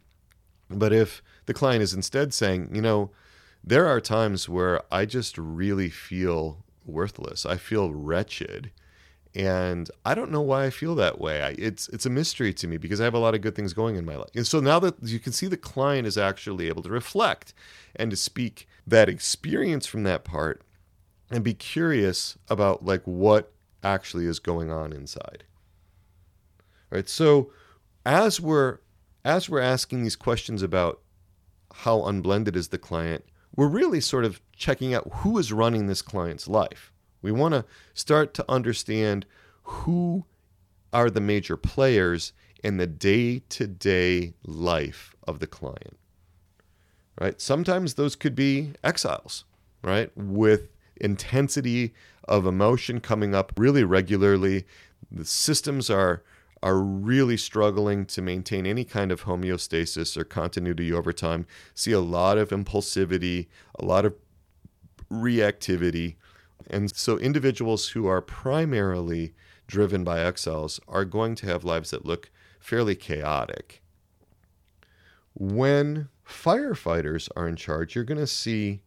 But 0.68 0.94
if 0.94 1.22
the 1.46 1.54
client 1.54 1.84
is 1.84 1.94
instead 1.94 2.34
saying, 2.34 2.74
you 2.74 2.82
know, 2.82 3.12
there 3.64 3.88
are 3.88 4.02
times 4.02 4.50
where 4.50 4.82
I 4.92 5.06
just 5.06 5.38
really 5.38 5.92
feel 5.92 6.66
worthless. 6.84 7.46
I 7.46 7.58
feel 7.58 7.94
wretched. 7.94 8.72
And 9.34 9.90
I 10.04 10.14
don't 10.14 10.32
know 10.32 10.42
why 10.42 10.66
I 10.66 10.70
feel 10.70 10.94
that 10.96 11.20
way. 11.22 11.42
I, 11.42 11.56
it's 11.58 11.88
it's 11.90 12.06
a 12.06 12.10
mystery 12.10 12.54
to 12.56 12.68
me 12.68 12.78
because 12.78 13.00
I 13.00 13.06
have 13.06 13.14
a 13.14 13.20
lot 13.20 13.34
of 13.34 13.42
good 13.42 13.56
things 13.56 13.74
going 13.74 13.96
in 13.96 14.06
my 14.06 14.18
life. 14.18 14.30
And 14.36 14.46
so 14.46 14.60
now 14.60 14.78
that 14.80 14.96
you 15.04 15.20
can 15.20 15.32
see 15.32 15.48
the 15.48 15.56
client 15.56 16.06
is 16.06 16.18
actually 16.18 16.68
able 16.68 16.84
to 16.84 16.90
reflect 16.90 17.54
and 17.96 18.12
to 18.12 18.18
speak 18.18 18.68
that 18.86 19.08
experience 19.08 19.86
from 19.86 20.04
that 20.04 20.26
part 20.26 20.62
and 21.30 21.46
be 21.46 21.54
curious 21.54 22.38
about 22.50 22.84
like 22.84 23.04
what 23.06 23.54
actually 23.84 24.26
is 24.26 24.40
going 24.40 24.70
on 24.70 24.92
inside. 24.92 25.46
All 26.92 26.98
right? 26.98 27.08
So 27.08 27.52
as 28.06 28.42
we're 28.42 28.80
as 29.24 29.50
we're 29.50 29.62
asking 29.62 30.04
these 30.04 30.16
questions 30.16 30.62
about 30.62 31.00
how 31.74 32.04
unblended 32.04 32.56
is 32.56 32.68
the 32.68 32.78
client, 32.78 33.24
we're 33.56 33.68
really 33.68 34.02
sort 34.02 34.26
of 34.26 34.42
checking 34.56 34.94
out 34.94 35.10
who 35.16 35.38
is 35.38 35.54
running 35.54 35.88
this 35.88 36.02
client's 36.02 36.48
life. 36.48 36.91
We 37.22 37.32
want 37.32 37.54
to 37.54 37.66
start 37.94 38.34
to 38.36 38.46
understand 38.50 39.26
who 39.64 40.26
are 40.94 41.10
the 41.10 41.22
major 41.22 41.58
players 41.58 42.34
in 42.64 42.78
the 42.78 42.88
day-to-day 42.88 44.34
life 44.46 45.16
of 45.28 45.40
the 45.40 45.48
client. 45.48 45.98
Right? 47.20 47.40
Sometimes 47.40 47.94
those 47.94 48.16
could 48.16 48.36
be 48.36 48.74
exiles, 48.84 49.46
right? 49.84 50.12
With 50.16 50.70
intensity 50.96 51.94
of 52.26 52.46
emotion 52.46 53.00
coming 53.00 53.36
up 53.36 53.52
really 53.58 53.84
regularly. 53.84 54.66
The 55.12 55.26
systems 55.26 55.90
are 55.90 56.24
are 56.64 56.80
really 56.80 57.38
struggling 57.38 58.06
to 58.06 58.22
maintain 58.22 58.68
any 58.68 58.84
kind 58.84 59.12
of 59.12 59.24
homeostasis 59.24 60.16
or 60.16 60.24
continuity 60.24 60.94
over 60.94 61.12
time. 61.12 61.48
See 61.74 61.92
a 61.92 62.00
lot 62.00 62.38
of 62.38 62.50
impulsivity, 62.50 63.48
a 63.80 63.84
lot 63.84 64.06
of 64.06 64.14
reactivity. 65.12 66.18
And 66.70 66.96
so 66.96 67.18
individuals 67.18 67.90
who 67.90 68.08
are 68.08 68.22
primarily 68.22 69.34
driven 69.68 70.04
by 70.04 70.20
exiles 70.20 70.80
are 70.88 71.06
going 71.06 71.36
to 71.36 71.46
have 71.48 71.64
lives 71.64 71.92
that 71.92 72.06
look 72.06 72.30
fairly 72.60 72.96
chaotic. 72.96 73.82
When 75.34 76.10
firefighters 76.28 77.30
are 77.36 77.48
in 77.48 77.56
charge, 77.56 77.96
you're 77.96 78.04
going 78.04 78.20
to 78.20 78.28
see 78.28 78.82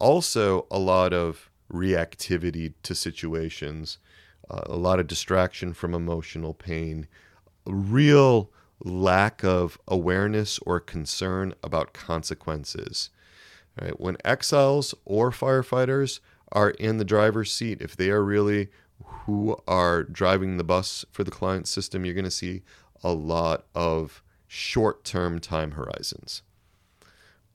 also 0.00 0.66
a 0.70 0.78
lot 0.78 1.12
of 1.12 1.50
reactivity 1.72 2.74
to 2.82 2.94
situations, 2.94 3.98
uh, 4.50 4.62
a 4.66 4.76
lot 4.76 5.00
of 5.00 5.06
distraction 5.06 5.72
from 5.74 5.94
emotional 5.94 6.54
pain, 6.54 7.06
real 7.66 8.50
lack 8.84 9.42
of 9.42 9.78
awareness 9.88 10.58
or 10.60 10.80
concern 10.80 11.54
about 11.62 11.92
consequences. 11.92 13.10
Right? 13.80 13.98
When 13.98 14.16
exiles 14.24 14.94
or 15.04 15.30
firefighters 15.30 16.20
are 16.52 16.70
in 16.70 16.98
the 16.98 17.04
driver's 17.04 17.52
seat, 17.52 17.80
if 17.80 17.96
they 17.96 18.10
are 18.10 18.24
really 18.24 18.68
who 19.04 19.56
are 19.66 20.02
driving 20.02 20.56
the 20.56 20.64
bus 20.64 21.04
for 21.10 21.24
the 21.24 21.30
client 21.30 21.68
system, 21.68 22.04
you're 22.04 22.14
going 22.14 22.24
to 22.24 22.30
see 22.30 22.62
a 23.02 23.12
lot 23.12 23.66
of 23.74 24.22
short 24.46 25.04
term 25.04 25.38
time 25.38 25.72
horizons. 25.72 26.42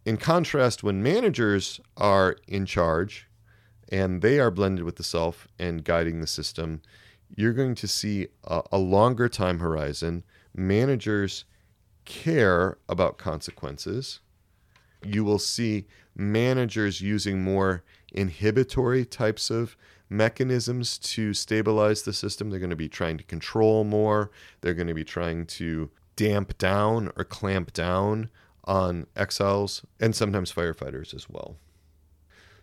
In 0.05 0.17
contrast, 0.17 0.83
when 0.83 1.01
managers 1.01 1.79
are 1.97 2.37
in 2.47 2.65
charge 2.65 3.27
and 3.89 4.21
they 4.21 4.39
are 4.39 4.51
blended 4.51 4.83
with 4.83 4.97
the 4.97 5.03
self 5.03 5.47
and 5.57 5.83
guiding 5.83 6.19
the 6.19 6.27
system, 6.27 6.81
you're 7.35 7.53
going 7.53 7.75
to 7.75 7.87
see 7.87 8.27
a, 8.43 8.61
a 8.71 8.77
longer 8.77 9.27
time 9.27 9.59
horizon. 9.59 10.23
Managers 10.55 11.45
care 12.05 12.77
about 12.89 13.17
consequences. 13.17 14.19
You 15.03 15.23
will 15.23 15.39
see 15.39 15.87
managers 16.15 17.01
using 17.01 17.43
more 17.43 17.83
inhibitory 18.13 19.05
types 19.05 19.49
of 19.49 19.75
mechanisms 20.09 20.97
to 20.99 21.33
stabilize 21.33 22.03
the 22.03 22.13
system. 22.13 22.49
They're 22.49 22.59
going 22.59 22.69
to 22.69 22.75
be 22.75 22.89
trying 22.89 23.17
to 23.17 23.23
control 23.23 23.83
more. 23.83 24.31
They're 24.61 24.73
going 24.73 24.87
to 24.87 24.93
be 24.93 25.03
trying 25.03 25.45
to 25.47 25.89
damp 26.15 26.57
down 26.57 27.11
or 27.15 27.23
clamp 27.23 27.73
down 27.73 28.29
on 28.65 29.07
exiles 29.15 29.85
and 29.99 30.15
sometimes 30.15 30.53
firefighters 30.53 31.13
as 31.13 31.29
well. 31.29 31.57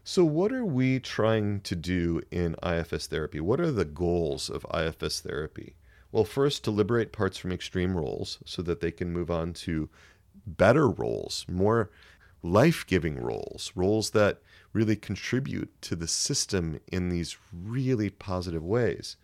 So, 0.02 0.24
what 0.24 0.52
are 0.52 0.64
we 0.64 0.98
trying 0.98 1.60
to 1.60 1.76
do 1.76 2.22
in 2.30 2.56
IFS 2.62 3.06
therapy? 3.06 3.38
What 3.38 3.60
are 3.60 3.70
the 3.70 3.84
goals 3.84 4.48
of 4.48 4.64
IFS 4.72 5.20
therapy? 5.20 5.74
Well, 6.10 6.24
first, 6.24 6.64
to 6.64 6.70
liberate 6.70 7.12
parts 7.12 7.36
from 7.36 7.52
extreme 7.52 7.96
roles 7.96 8.38
so 8.44 8.62
that 8.62 8.80
they 8.80 8.90
can 8.90 9.12
move 9.12 9.30
on 9.30 9.52
to 9.54 9.88
better 10.46 10.88
roles, 10.88 11.44
more 11.48 11.90
life 12.42 12.86
giving 12.86 13.20
roles, 13.20 13.72
roles 13.74 14.10
that 14.10 14.40
really 14.72 14.96
contribute 14.96 15.70
to 15.82 15.96
the 15.96 16.08
system 16.08 16.80
in 16.90 17.08
these 17.08 17.36
really 17.52 18.10
positive 18.10 18.64
ways. 18.64 19.16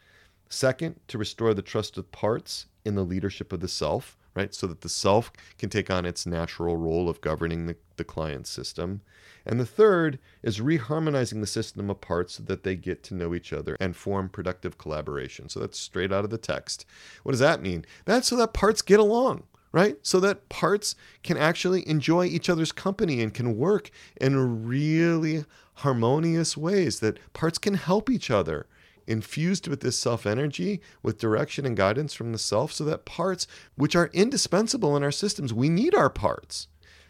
Second, 0.48 1.00
to 1.08 1.18
restore 1.18 1.54
the 1.54 1.62
trust 1.62 1.98
of 1.98 2.10
parts 2.12 2.66
in 2.84 2.94
the 2.94 3.04
leadership 3.04 3.52
of 3.52 3.60
the 3.60 3.68
self 3.68 4.16
right? 4.36 4.54
So 4.54 4.66
that 4.68 4.82
the 4.82 4.88
self 4.88 5.32
can 5.58 5.70
take 5.70 5.90
on 5.90 6.04
its 6.04 6.26
natural 6.26 6.76
role 6.76 7.08
of 7.08 7.20
governing 7.20 7.66
the, 7.66 7.76
the 7.96 8.04
client 8.04 8.46
system. 8.46 9.00
And 9.44 9.58
the 9.58 9.66
third 9.66 10.18
is 10.42 10.60
reharmonizing 10.60 11.40
the 11.40 11.46
system 11.46 11.88
of 11.88 12.00
parts 12.00 12.34
so 12.34 12.42
that 12.44 12.62
they 12.62 12.76
get 12.76 13.02
to 13.04 13.14
know 13.14 13.34
each 13.34 13.52
other 13.52 13.76
and 13.80 13.96
form 13.96 14.28
productive 14.28 14.76
collaboration. 14.76 15.48
So 15.48 15.60
that's 15.60 15.78
straight 15.78 16.12
out 16.12 16.24
of 16.24 16.30
the 16.30 16.38
text. 16.38 16.84
What 17.22 17.32
does 17.32 17.40
that 17.40 17.62
mean? 17.62 17.86
That's 18.04 18.28
so 18.28 18.36
that 18.36 18.52
parts 18.52 18.82
get 18.82 19.00
along, 19.00 19.44
right? 19.76 19.98
So 20.00 20.20
that 20.20 20.48
parts 20.48 20.94
can 21.22 21.36
actually 21.36 21.86
enjoy 21.86 22.24
each 22.24 22.48
other's 22.48 22.72
company 22.72 23.20
and 23.20 23.34
can 23.34 23.58
work 23.58 23.90
in 24.18 24.66
really 24.66 25.44
harmonious 25.74 26.56
ways, 26.56 27.00
that 27.00 27.18
parts 27.34 27.58
can 27.58 27.74
help 27.74 28.08
each 28.08 28.30
other 28.30 28.68
infused 29.06 29.68
with 29.68 29.82
this 29.82 29.98
self 29.98 30.24
energy, 30.24 30.80
with 31.02 31.18
direction 31.18 31.66
and 31.66 31.76
guidance 31.76 32.14
from 32.14 32.32
the 32.32 32.38
self, 32.38 32.72
so 32.72 32.84
that 32.84 33.04
parts 33.04 33.46
which 33.74 33.94
are 33.94 34.08
indispensable 34.14 34.96
in 34.96 35.02
our 35.02 35.12
systems, 35.12 35.52
we 35.52 35.68
need 35.68 35.94
our 35.94 36.08
parts, 36.08 36.68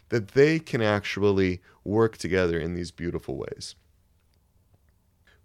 that 0.09 0.31
they 0.33 0.59
can 0.59 0.81
actually 0.81 1.61
work 1.85 2.17
together 2.17 2.59
in 2.59 2.73
these 2.73 2.91
beautiful 2.91 3.37
ways. 3.37 3.75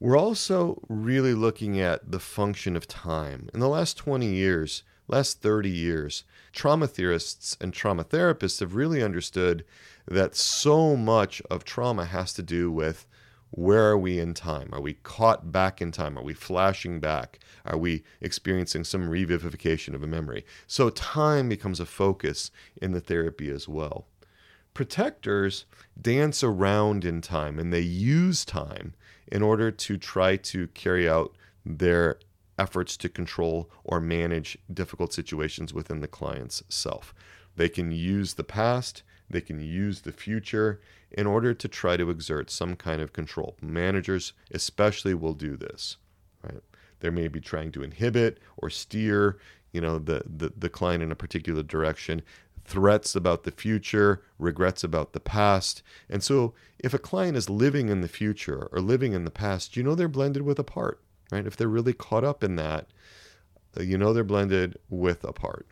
We're 0.00 0.18
also 0.18 0.82
really 0.88 1.34
looking 1.34 1.78
at 1.78 2.10
the 2.10 2.18
function 2.18 2.74
of 2.74 2.88
time. 2.88 3.48
In 3.54 3.60
the 3.60 3.68
last 3.68 3.96
20 3.96 4.26
years, 4.26 4.82
last 5.08 5.40
30 5.42 5.70
years, 5.70 6.24
trauma 6.52 6.86
theorists 6.86 7.56
and 7.60 7.72
trauma 7.72 8.04
therapists 8.04 8.60
have 8.60 8.74
really 8.74 9.02
understood 9.02 9.64
that 10.06 10.34
so 10.34 10.96
much 10.96 11.40
of 11.50 11.64
trauma 11.64 12.04
has 12.06 12.32
to 12.34 12.42
do 12.42 12.70
with 12.70 13.06
where 13.50 13.90
are 13.90 13.98
we 13.98 14.18
in 14.18 14.32
time? 14.32 14.70
Are 14.72 14.80
we 14.80 14.94
caught 14.94 15.52
back 15.52 15.82
in 15.82 15.92
time? 15.92 16.18
Are 16.18 16.22
we 16.22 16.32
flashing 16.32 17.00
back? 17.00 17.38
Are 17.66 17.76
we 17.76 18.02
experiencing 18.20 18.84
some 18.84 19.10
revivification 19.10 19.94
of 19.94 20.02
a 20.02 20.06
memory? 20.06 20.46
So 20.66 20.88
time 20.88 21.50
becomes 21.50 21.78
a 21.78 21.86
focus 21.86 22.50
in 22.80 22.92
the 22.92 23.00
therapy 23.00 23.50
as 23.50 23.68
well. 23.68 24.06
Protectors 24.72 25.66
dance 26.00 26.42
around 26.42 27.04
in 27.04 27.20
time 27.20 27.58
and 27.58 27.70
they 27.72 27.80
use 27.80 28.46
time 28.46 28.94
in 29.30 29.42
order 29.42 29.70
to 29.70 29.98
try 29.98 30.36
to 30.36 30.68
carry 30.68 31.06
out 31.06 31.36
their 31.64 32.18
efforts 32.62 32.96
to 32.96 33.08
control 33.08 33.68
or 33.82 34.00
manage 34.00 34.56
difficult 34.72 35.12
situations 35.12 35.74
within 35.74 36.00
the 36.00 36.14
client's 36.18 36.62
self. 36.68 37.12
They 37.56 37.68
can 37.68 37.90
use 37.90 38.34
the 38.34 38.44
past, 38.44 39.02
they 39.28 39.40
can 39.40 39.60
use 39.60 40.02
the 40.02 40.12
future 40.12 40.80
in 41.10 41.26
order 41.26 41.52
to 41.54 41.68
try 41.68 41.96
to 41.96 42.10
exert 42.10 42.50
some 42.50 42.76
kind 42.76 43.02
of 43.02 43.12
control. 43.12 43.56
Managers, 43.60 44.32
especially, 44.50 45.14
will 45.14 45.34
do 45.34 45.56
this. 45.56 45.96
Right? 46.44 46.62
They 47.00 47.10
may 47.10 47.28
be 47.28 47.40
trying 47.40 47.72
to 47.72 47.82
inhibit 47.82 48.38
or 48.56 48.70
steer, 48.70 49.38
you 49.72 49.80
know, 49.80 49.98
the, 49.98 50.22
the, 50.24 50.52
the 50.56 50.68
client 50.68 51.02
in 51.02 51.10
a 51.10 51.16
particular 51.16 51.62
direction. 51.62 52.22
Threats 52.64 53.16
about 53.16 53.42
the 53.42 53.50
future, 53.50 54.22
regrets 54.38 54.84
about 54.84 55.12
the 55.12 55.20
past. 55.20 55.82
And 56.08 56.22
so, 56.22 56.54
if 56.78 56.94
a 56.94 56.98
client 56.98 57.36
is 57.36 57.50
living 57.50 57.88
in 57.88 58.02
the 58.02 58.08
future 58.08 58.68
or 58.70 58.80
living 58.80 59.14
in 59.14 59.24
the 59.24 59.32
past, 59.32 59.76
you 59.76 59.82
know 59.82 59.96
they're 59.96 60.08
blended 60.08 60.42
with 60.42 60.60
a 60.60 60.64
part, 60.64 61.00
right? 61.32 61.46
If 61.46 61.56
they're 61.56 61.66
really 61.66 61.94
caught 61.94 62.22
up 62.22 62.44
in 62.44 62.56
that, 62.56 62.86
uh, 63.76 63.82
you 63.82 63.96
know 63.96 64.12
they're 64.12 64.22
blended 64.22 64.76
with 64.88 65.24
a 65.24 65.32
part. 65.32 65.66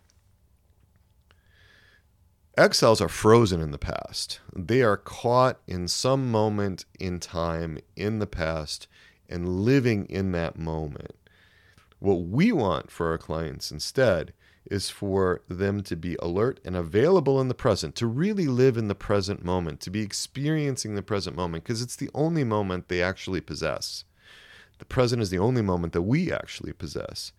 Exiles 2.57 3.01
are 3.01 3.09
frozen 3.09 3.61
in 3.61 3.71
the 3.71 3.79
past. 3.79 4.41
They 4.57 4.83
are 4.83 4.97
caught 4.97 5.61
in 5.67 5.87
some 5.87 6.31
moment 6.31 6.85
in 6.99 7.21
time 7.21 7.79
in 7.95 8.19
the 8.19 8.27
past 8.27 8.89
and 9.29 9.61
living 9.61 10.07
in 10.07 10.33
that 10.33 10.59
moment. 10.59 11.15
What 12.01 12.23
we 12.23 12.51
want 12.51 12.91
for 12.91 13.11
our 13.11 13.19
clients 13.19 13.71
instead 13.71 14.33
is 14.71 14.91
for 14.91 15.43
them 15.49 15.83
to 15.83 15.97
be 15.97 16.17
alert 16.21 16.61
and 16.65 16.77
available 16.77 17.41
in 17.41 17.49
the 17.49 17.55
present, 17.55 17.95
to 17.97 18.07
really 18.07 18.47
live 18.47 18.77
in 18.77 18.89
the 18.89 18.95
present 18.95 19.45
moment, 19.45 19.81
to 19.81 19.91
be 19.91 20.01
experiencing 20.01 20.95
the 20.95 21.03
present 21.03 21.37
moment, 21.37 21.65
because 21.65 21.83
it's 21.83 21.97
the 21.97 22.11
only 22.15 22.45
moment 22.45 22.89
they 22.89 23.03
actually 23.03 23.41
possess. 23.41 24.05
The 24.81 24.87
present 24.87 25.23
is 25.23 25.31
the 25.31 25.39
only 25.39 25.63
moment 25.63 25.93
that 25.93 26.03
we 26.03 26.33
actually 26.33 26.73
possess. 26.73 27.33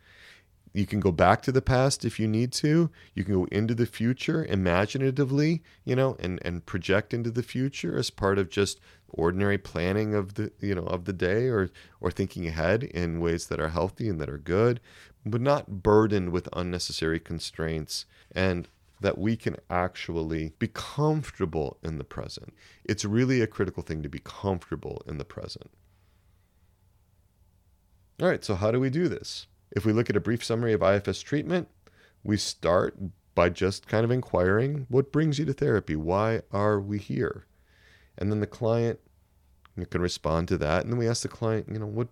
You 0.73 0.85
can 0.85 1.01
go 1.01 1.11
back 1.11 1.41
to 1.41 1.51
the 1.51 1.61
past 1.61 2.05
if 2.05 2.17
you 2.17 2.27
need 2.27 2.53
to. 2.53 2.89
You 3.13 3.25
can 3.25 3.33
go 3.33 3.45
into 3.51 3.75
the 3.75 3.85
future 3.85 4.45
imaginatively, 4.45 5.63
you 5.83 5.97
know, 5.97 6.15
and, 6.19 6.39
and 6.45 6.65
project 6.65 7.13
into 7.13 7.29
the 7.29 7.43
future 7.43 7.97
as 7.97 8.09
part 8.09 8.37
of 8.37 8.49
just 8.49 8.79
ordinary 9.09 9.57
planning 9.57 10.13
of 10.15 10.35
the 10.35 10.51
you 10.61 10.73
know 10.73 10.85
of 10.85 11.03
the 11.03 11.11
day 11.11 11.47
or 11.47 11.69
or 11.99 12.09
thinking 12.09 12.47
ahead 12.47 12.83
in 12.83 13.19
ways 13.19 13.47
that 13.47 13.59
are 13.59 13.67
healthy 13.67 14.07
and 14.07 14.21
that 14.21 14.29
are 14.29 14.37
good 14.37 14.79
but 15.25 15.41
not 15.41 15.83
burdened 15.83 16.29
with 16.31 16.47
unnecessary 16.53 17.19
constraints 17.19 18.05
and 18.31 18.69
that 19.01 19.17
we 19.17 19.35
can 19.35 19.57
actually 19.69 20.53
be 20.59 20.67
comfortable 20.67 21.77
in 21.83 21.97
the 21.97 22.03
present. 22.03 22.53
It's 22.85 23.03
really 23.03 23.41
a 23.41 23.47
critical 23.47 23.83
thing 23.83 24.01
to 24.03 24.09
be 24.09 24.21
comfortable 24.23 25.01
in 25.07 25.17
the 25.17 25.25
present. 25.25 25.71
All 28.21 28.27
right, 28.27 28.45
so 28.45 28.53
how 28.53 28.69
do 28.69 28.79
we 28.79 28.91
do 28.91 29.07
this? 29.07 29.47
If 29.71 29.83
we 29.83 29.93
look 29.93 30.07
at 30.09 30.15
a 30.15 30.19
brief 30.19 30.43
summary 30.43 30.73
of 30.73 30.83
IFS 30.83 31.21
treatment, 31.21 31.67
we 32.23 32.37
start 32.37 32.95
by 33.33 33.49
just 33.49 33.87
kind 33.87 34.05
of 34.05 34.11
inquiring 34.11 34.85
what 34.89 35.11
brings 35.11 35.39
you 35.39 35.45
to 35.45 35.53
therapy? 35.53 35.95
Why 35.95 36.41
are 36.51 36.79
we 36.79 36.99
here? 36.99 37.47
And 38.19 38.31
then 38.31 38.39
the 38.39 38.45
client 38.45 38.99
can 39.89 40.01
respond 40.01 40.49
to 40.49 40.57
that. 40.59 40.83
And 40.83 40.91
then 40.91 40.99
we 40.99 41.07
ask 41.07 41.23
the 41.23 41.29
client, 41.29 41.67
you 41.71 41.79
know, 41.79 41.87
what 41.87 42.09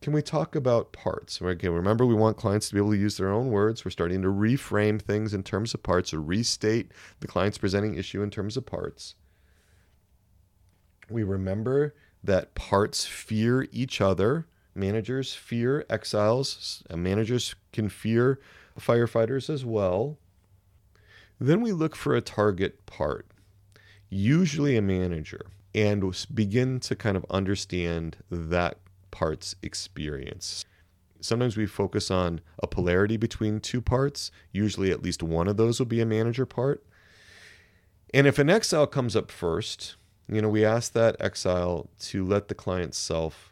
can 0.00 0.12
we 0.12 0.22
talk 0.22 0.54
about 0.54 0.92
parts? 0.92 1.40
Again, 1.40 1.72
remember, 1.72 2.06
we 2.06 2.14
want 2.14 2.36
clients 2.36 2.68
to 2.68 2.74
be 2.74 2.78
able 2.78 2.92
to 2.92 2.98
use 2.98 3.16
their 3.16 3.32
own 3.32 3.50
words. 3.50 3.84
We're 3.84 3.90
starting 3.90 4.22
to 4.22 4.28
reframe 4.28 5.02
things 5.02 5.34
in 5.34 5.42
terms 5.42 5.74
of 5.74 5.82
parts 5.82 6.14
or 6.14 6.20
restate 6.20 6.92
the 7.18 7.26
client's 7.26 7.58
presenting 7.58 7.96
issue 7.96 8.22
in 8.22 8.30
terms 8.30 8.56
of 8.56 8.66
parts. 8.66 9.16
We 11.08 11.24
remember 11.24 11.96
that 12.22 12.54
parts 12.54 13.04
fear 13.04 13.66
each 13.72 14.00
other. 14.00 14.46
Managers 14.74 15.34
fear 15.34 15.84
exiles. 15.90 16.82
Uh, 16.88 16.96
managers 16.96 17.54
can 17.72 17.88
fear 17.88 18.40
firefighters 18.78 19.50
as 19.50 19.64
well. 19.64 20.18
Then 21.38 21.60
we 21.60 21.72
look 21.72 21.96
for 21.96 22.14
a 22.14 22.20
target 22.20 22.84
part, 22.86 23.26
usually 24.08 24.76
a 24.76 24.82
manager, 24.82 25.46
and 25.74 26.14
begin 26.34 26.80
to 26.80 26.94
kind 26.94 27.16
of 27.16 27.24
understand 27.30 28.18
that 28.30 28.78
parts 29.10 29.54
experience. 29.62 30.64
Sometimes 31.20 31.56
we 31.56 31.66
focus 31.66 32.10
on 32.10 32.40
a 32.62 32.66
polarity 32.66 33.16
between 33.16 33.60
two 33.60 33.80
parts. 33.80 34.30
Usually, 34.52 34.90
at 34.90 35.02
least 35.02 35.22
one 35.22 35.48
of 35.48 35.56
those 35.56 35.78
will 35.78 35.86
be 35.86 36.00
a 36.00 36.06
manager 36.06 36.46
part. 36.46 36.84
And 38.12 38.26
if 38.26 38.38
an 38.38 38.50
exile 38.50 38.86
comes 38.86 39.14
up 39.14 39.30
first, 39.30 39.96
you 40.28 40.40
know, 40.40 40.48
we 40.48 40.64
ask 40.64 40.92
that 40.92 41.16
exile 41.20 41.90
to 42.00 42.24
let 42.24 42.48
the 42.48 42.54
client 42.54 42.94
self 42.94 43.49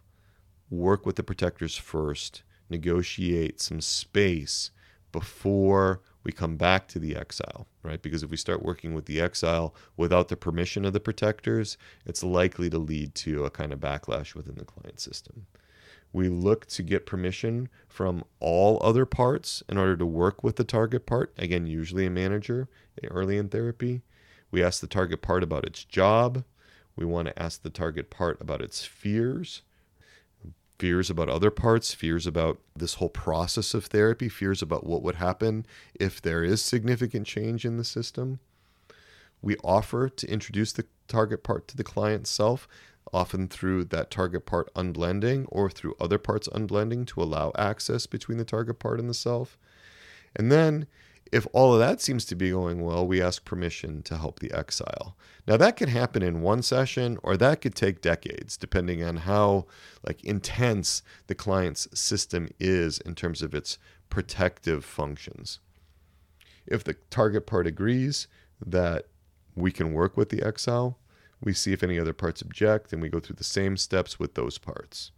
work 0.71 1.07
with 1.07 1.17
the 1.17 1.23
protectors 1.23 1.77
first, 1.77 2.43
negotiate 2.69 3.61
some 3.61 3.81
space 3.81 4.71
before 5.13 6.01
we 6.25 6.33
come 6.33 6.57
back 6.57 6.87
to 6.89 6.99
the 6.99 7.17
exile, 7.17 7.67
right? 7.83 8.03
Because 8.03 8.23
if 8.23 8.31
we 8.31 8.37
start 8.37 8.63
working 8.63 8.93
with 8.93 9.07
the 9.07 9.21
exile 9.21 9.75
without 9.97 10.29
the 10.29 10.37
permission 10.37 10.85
of 10.85 10.93
the 10.93 11.01
protectors, 11.01 11.79
it's 12.05 12.23
likely 12.23 12.69
to 12.69 12.79
lead 12.79 13.15
to 13.15 13.45
a 13.45 13.51
kind 13.51 13.73
of 13.73 13.81
backlash 13.81 14.35
within 14.35 14.57
the 14.57 14.65
client 14.65 15.01
system. 15.01 15.47
We 16.13 16.29
look 16.29 16.67
to 16.67 16.83
get 16.83 17.07
permission 17.07 17.69
from 17.87 18.25
all 18.41 18.79
other 18.83 19.07
parts 19.07 19.63
in 19.69 19.79
order 19.79 19.97
to 19.97 20.07
work 20.07 20.43
with 20.43 20.57
the 20.57 20.65
target 20.65 21.07
part. 21.07 21.33
Again, 21.39 21.67
usually 21.67 22.07
a 22.07 22.11
manager 22.11 22.69
early 23.11 23.39
in 23.39 23.49
therapy. 23.49 24.03
We 24.51 24.63
ask 24.63 24.81
the 24.81 24.87
target 24.87 25.23
part 25.23 25.43
about 25.43 25.65
its 25.65 25.85
job. 25.85 26.45
We 26.97 27.05
want 27.05 27.29
to 27.29 27.43
ask 27.43 27.63
the 27.63 27.71
target 27.71 28.11
part 28.11 28.41
about 28.41 28.61
its 28.61 28.85
fears 28.85 29.63
fears 30.79 31.11
about 31.11 31.29
other 31.29 31.51
parts, 31.51 31.93
fears 31.93 32.27
about 32.27 32.59
this 32.77 32.95
whole 32.95 33.09
process 33.09 33.75
of 33.75 33.87
therapy, 33.87 34.29
fears 34.29 34.63
about 34.63 34.87
what 34.87 35.03
would 35.03 35.17
happen 35.17 35.67
if 35.99 36.23
there 36.23 36.45
is 36.45 36.63
significant 36.63 37.27
change 37.27 37.65
in 37.65 37.77
the 37.77 37.85
system. 37.85 38.39
We 39.43 39.57
offer 39.59 40.09
to 40.09 40.31
introduce 40.31 40.73
the 40.73 40.87
target 41.07 41.43
part 41.43 41.69
to 41.69 41.77
the 41.77 41.85
client 41.85 42.27
self, 42.27 42.69
often 43.13 43.49
through 43.49 43.85
that 43.85 44.11
target 44.11 44.47
part 44.47 44.73
unblending 44.75 45.47
or 45.49 45.71
through 45.71 45.97
other 46.01 46.19
parts 46.19 46.49
unblending 46.49 47.07
to 47.07 47.23
allow 47.23 47.53
access 47.57 48.07
between 48.07 48.39
the 48.39 48.45
target 48.45 48.79
part 48.79 49.01
and 49.01 49.09
the 49.09 49.15
self. 49.15 49.59
And 50.37 50.53
then 50.53 50.87
if 51.33 51.47
all 51.53 51.75
of 51.75 51.81
that 51.81 52.01
seems 52.01 52.25
to 52.27 52.35
be 52.35 52.51
going 52.51 52.81
well, 52.81 53.07
we 53.07 53.21
ask 53.21 53.45
permission 53.45 54.03
to 54.03 54.17
help 54.17 54.41
the 54.41 54.53
exile. 54.53 55.17
Now 55.47 55.57
that 55.57 55.77
could 55.77 55.89
happen 55.89 56.23
in 56.23 56.43
one 56.43 56.63
session 56.63 57.19
or 57.23 57.37
that 57.37 57.61
could 57.61 57.75
take 57.75 58.01
decades 58.01 58.57
depending 58.57 59.03
on 59.03 59.19
how 59.19 59.67
like 60.07 60.23
intense 60.25 61.03
the 61.27 61.35
client's 61.35 61.89
system 61.99 62.49
is 62.59 62.99
in 63.01 63.15
terms 63.15 63.43
of 63.43 63.55
its 63.55 63.79
protective 64.11 64.85
functions. 64.85 65.61
If 66.67 66.85
the 66.85 66.95
target 67.11 67.47
part 67.47 67.67
agrees 67.67 68.29
that 68.65 69.07
we 69.55 69.71
can 69.71 69.93
work 69.93 70.17
with 70.17 70.29
the 70.29 70.43
exile, 70.43 70.99
we 71.41 71.53
see 71.53 71.73
if 71.73 71.83
any 71.83 71.99
other 71.99 72.13
parts 72.13 72.43
object 72.43 72.93
and 72.93 73.01
we 73.01 73.09
go 73.09 73.21
through 73.21 73.37
the 73.37 73.45
same 73.45 73.77
steps 73.77 74.19
with 74.19 74.35
those 74.35 74.59
parts. 74.59 75.13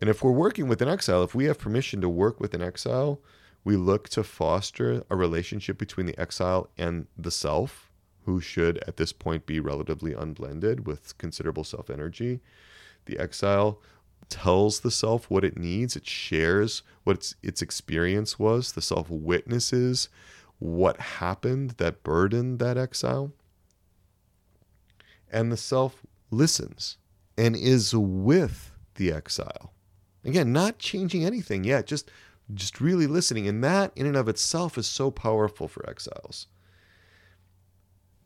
And 0.00 0.08
if 0.08 0.22
we're 0.22 0.30
working 0.30 0.68
with 0.68 0.80
an 0.82 0.88
exile, 0.88 1.22
if 1.22 1.34
we 1.34 1.46
have 1.46 1.58
permission 1.58 2.00
to 2.00 2.08
work 2.08 2.40
with 2.40 2.54
an 2.54 2.62
exile, 2.62 3.20
we 3.64 3.76
look 3.76 4.08
to 4.10 4.22
foster 4.22 5.04
a 5.10 5.16
relationship 5.16 5.78
between 5.78 6.06
the 6.06 6.18
exile 6.18 6.68
and 6.78 7.06
the 7.16 7.30
self, 7.30 7.90
who 8.24 8.40
should 8.40 8.82
at 8.86 8.96
this 8.96 9.12
point 9.12 9.46
be 9.46 9.60
relatively 9.60 10.12
unblended 10.12 10.86
with 10.86 11.16
considerable 11.18 11.64
self 11.64 11.90
energy. 11.90 12.40
The 13.06 13.18
exile 13.18 13.80
tells 14.28 14.80
the 14.80 14.90
self 14.90 15.30
what 15.30 15.44
it 15.44 15.58
needs, 15.58 15.96
it 15.96 16.06
shares 16.06 16.82
what 17.04 17.16
its, 17.16 17.34
its 17.42 17.62
experience 17.62 18.38
was, 18.38 18.72
the 18.72 18.82
self 18.82 19.10
witnesses 19.10 20.08
what 20.60 21.00
happened 21.00 21.70
that 21.78 22.02
burdened 22.04 22.58
that 22.60 22.76
exile. 22.76 23.32
And 25.32 25.50
the 25.50 25.56
self 25.56 26.02
listens 26.30 26.98
and 27.36 27.56
is 27.56 27.94
with 27.94 28.72
the 28.94 29.10
exile. 29.10 29.72
Again, 30.24 30.52
not 30.52 30.78
changing 30.78 31.24
anything 31.24 31.64
yet, 31.64 31.86
just 31.86 32.10
just 32.54 32.80
really 32.80 33.06
listening. 33.06 33.46
And 33.46 33.62
that, 33.64 33.92
in 33.96 34.06
and 34.06 34.16
of 34.16 34.28
itself, 34.28 34.78
is 34.78 34.86
so 34.86 35.10
powerful 35.10 35.68
for 35.68 35.88
exiles. 35.88 36.46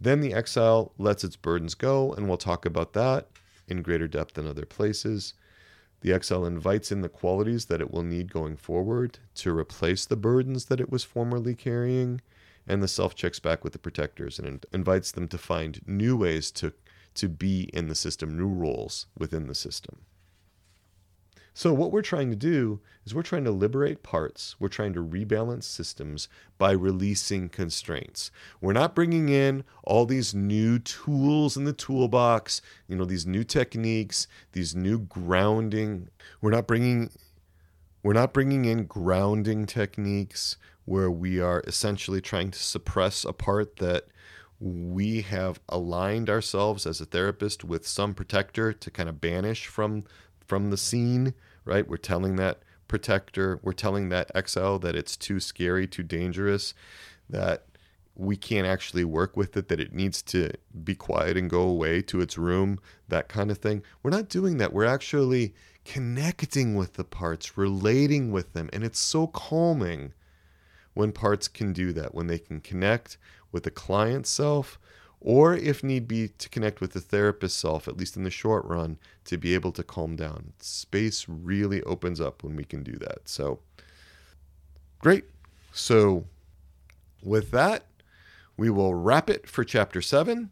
Then 0.01 0.21
the 0.21 0.35
exile 0.35 0.93
lets 0.99 1.25
its 1.25 1.37
burdens 1.37 1.75
go, 1.75 2.13
and 2.13 2.29
we'll 2.29 2.37
talk 2.37 2.67
about 2.67 2.93
that 2.93 3.29
in 3.69 3.83
greater 3.83 4.09
depth 4.09 4.37
in 4.39 4.47
other 4.47 4.67
places. 4.67 5.35
The 6.01 6.13
exile 6.13 6.45
invites 6.45 6.93
in 6.93 7.01
the 7.01 7.09
qualities 7.09 7.67
that 7.67 7.81
it 7.81 7.91
will 7.91 8.03
need 8.03 8.31
going 8.31 8.57
forward 8.57 9.19
to 9.37 9.57
replace 9.57 10.05
the 10.05 10.17
burdens 10.17 10.67
that 10.67 10.81
it 10.81 10.91
was 10.91 11.05
formerly 11.05 11.55
carrying, 11.55 12.21
and 12.67 12.83
the 12.83 12.89
self 12.89 13.15
checks 13.15 13.39
back 13.39 13.65
with 13.65 13.73
the 13.73 13.79
protectors 13.79 14.39
and 14.39 14.67
invites 14.73 15.13
them 15.13 15.29
to 15.29 15.39
find 15.39 15.81
new 15.87 16.17
ways 16.17 16.51
to, 16.51 16.75
to 17.15 17.29
be 17.29 17.71
in 17.73 17.89
the 17.89 17.95
system, 17.95 18.37
new 18.37 18.49
roles 18.49 19.07
within 19.17 19.47
the 19.47 19.55
system. 19.55 20.03
So, 21.57 21.73
what 21.73 21.93
we're 21.93 22.03
trying 22.03 22.31
to 22.31 22.37
do 22.37 22.81
is 23.07 23.14
we're 23.14 23.23
trying 23.23 23.45
to 23.45 23.53
liberate 23.53 24.03
parts. 24.03 24.57
We're 24.59 24.69
trying 24.69 24.93
to 24.95 25.05
rebalance 25.05 25.62
systems 25.62 26.29
by 26.59 26.73
releasing 26.73 27.49
constraints. 27.49 28.33
We're 28.61 28.73
not 28.73 28.97
bringing 28.97 29.29
in 29.29 29.62
all 29.85 30.05
these 30.05 30.35
new 30.35 30.81
tools 30.81 31.57
in 31.57 31.62
the 31.62 31.73
toolbox, 31.73 32.61
you 32.88 32.97
know, 32.97 33.05
these 33.05 33.25
new 33.25 33.45
techniques, 33.45 34.27
these 34.51 34.75
new 34.75 34.99
grounding. 34.99 36.09
We're 36.40 36.51
not 36.51 36.67
bringing 36.67 37.11
we're 38.03 38.14
not 38.14 38.35
bringing 38.35 38.64
in 38.64 38.85
grounding 38.85 39.64
techniques 39.64 40.57
where 40.85 41.11
we 41.11 41.40
are 41.40 41.62
essentially 41.69 42.21
trying 42.21 42.51
to 42.51 42.59
suppress 42.59 43.25
a 43.25 43.33
part 43.33 43.77
that 43.77 44.09
we 44.61 45.23
have 45.23 45.61
aligned 45.69 46.29
ourselves 46.29 46.87
as 46.87 47.01
a 47.01 47.05
therapist 47.05 47.64
with 47.64 47.87
some 47.87 48.12
protector 48.12 48.73
to 48.73 48.90
kind 48.90 49.09
of 49.09 49.21
banish 49.21 49.67
from 49.67 50.05
from 50.47 50.71
the 50.71 50.77
scene, 50.77 51.35
right? 51.65 51.89
We're 51.89 51.97
telling 51.97 52.37
that 52.37 52.61
protector, 52.89 53.59
we're 53.63 53.73
telling 53.73 54.09
that 54.11 54.31
exile 54.35 54.79
that 54.81 54.97
it's 54.97 55.17
too 55.17 55.41
scary, 55.41 55.87
too 55.87 56.03
dangerous, 56.03 56.75
that 57.29 57.65
we 58.17 58.37
can't 58.37 58.67
actually 58.67 59.05
work 59.05 59.37
with 59.37 59.57
it, 59.57 59.69
that 59.69 59.81
it 59.81 59.93
needs 59.93 60.23
to 60.23 60.51
be 60.85 60.95
quiet 60.95 61.37
and 61.37 61.51
go 61.51 61.63
away 61.63 62.01
to 62.03 62.21
its 62.21 62.39
room, 62.39 62.79
that 63.09 63.29
kind 63.29 63.51
of 63.51 63.59
thing. 63.59 63.83
We're 64.03 64.11
not 64.11 64.29
doing 64.29 64.59
that. 64.59 64.73
We're 64.73 64.85
actually 64.85 65.55
connecting 65.85 66.77
with 66.77 66.95
the 66.95 67.05
parts, 67.05 67.59
relating 67.59 68.31
with 68.31 68.53
them. 68.53 68.71
And 68.73 68.85
it's 68.85 69.01
so 69.01 69.27
calming 69.27 70.13
when 70.95 71.11
parts 71.11 71.49
can 71.49 71.73
do 71.73 71.93
that, 71.93 72.15
when 72.15 72.29
they 72.29 72.39
can 72.39 72.61
connect 72.61 73.19
with 73.51 73.65
the 73.65 73.71
client 73.71 74.27
self, 74.27 74.79
or 75.25 75.57
if 75.57 75.83
need 75.83 76.07
be, 76.07 76.29
to 76.29 76.51
connect 76.51 76.83
with 76.83 76.93
the 76.93 77.01
therapist 77.01 77.59
self, 77.59 77.89
at 77.89 77.97
least 77.97 78.15
in 78.15 78.25
the 78.25 78.31
short 78.31 78.63
run, 78.67 78.99
to 79.25 79.39
be 79.39 79.55
able 79.55 79.73
to 79.73 79.83
calm 79.83 80.17
down. 80.17 80.53
Space 80.61 81.25
really 81.27 81.83
opens 81.85 82.21
up 82.21 82.45
when 82.45 82.55
we 82.55 82.63
can 82.63 82.83
do 82.83 82.93
that. 82.99 83.21
So, 83.25 83.61
great. 85.01 85.25
So, 85.73 86.27
with 87.23 87.51
that, 87.53 87.87
we 88.59 88.69
will 88.69 88.95
wrap 88.95 89.31
it 89.31 89.49
for 89.49 89.65
chapter 89.65 90.03
seven, 90.03 90.51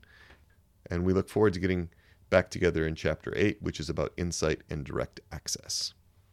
and 0.91 1.05
we 1.05 1.13
look 1.13 1.29
forward 1.29 1.53
to 1.53 1.61
getting 1.61 1.91
back 2.31 2.49
together 2.49 2.87
in 2.87 2.95
chapter 2.95 3.31
eight, 3.37 3.59
which 3.61 3.79
is 3.79 3.91
about 3.91 4.15
insight 4.17 4.63
and 4.71 4.85
direct 4.85 5.21
access. 5.31 5.93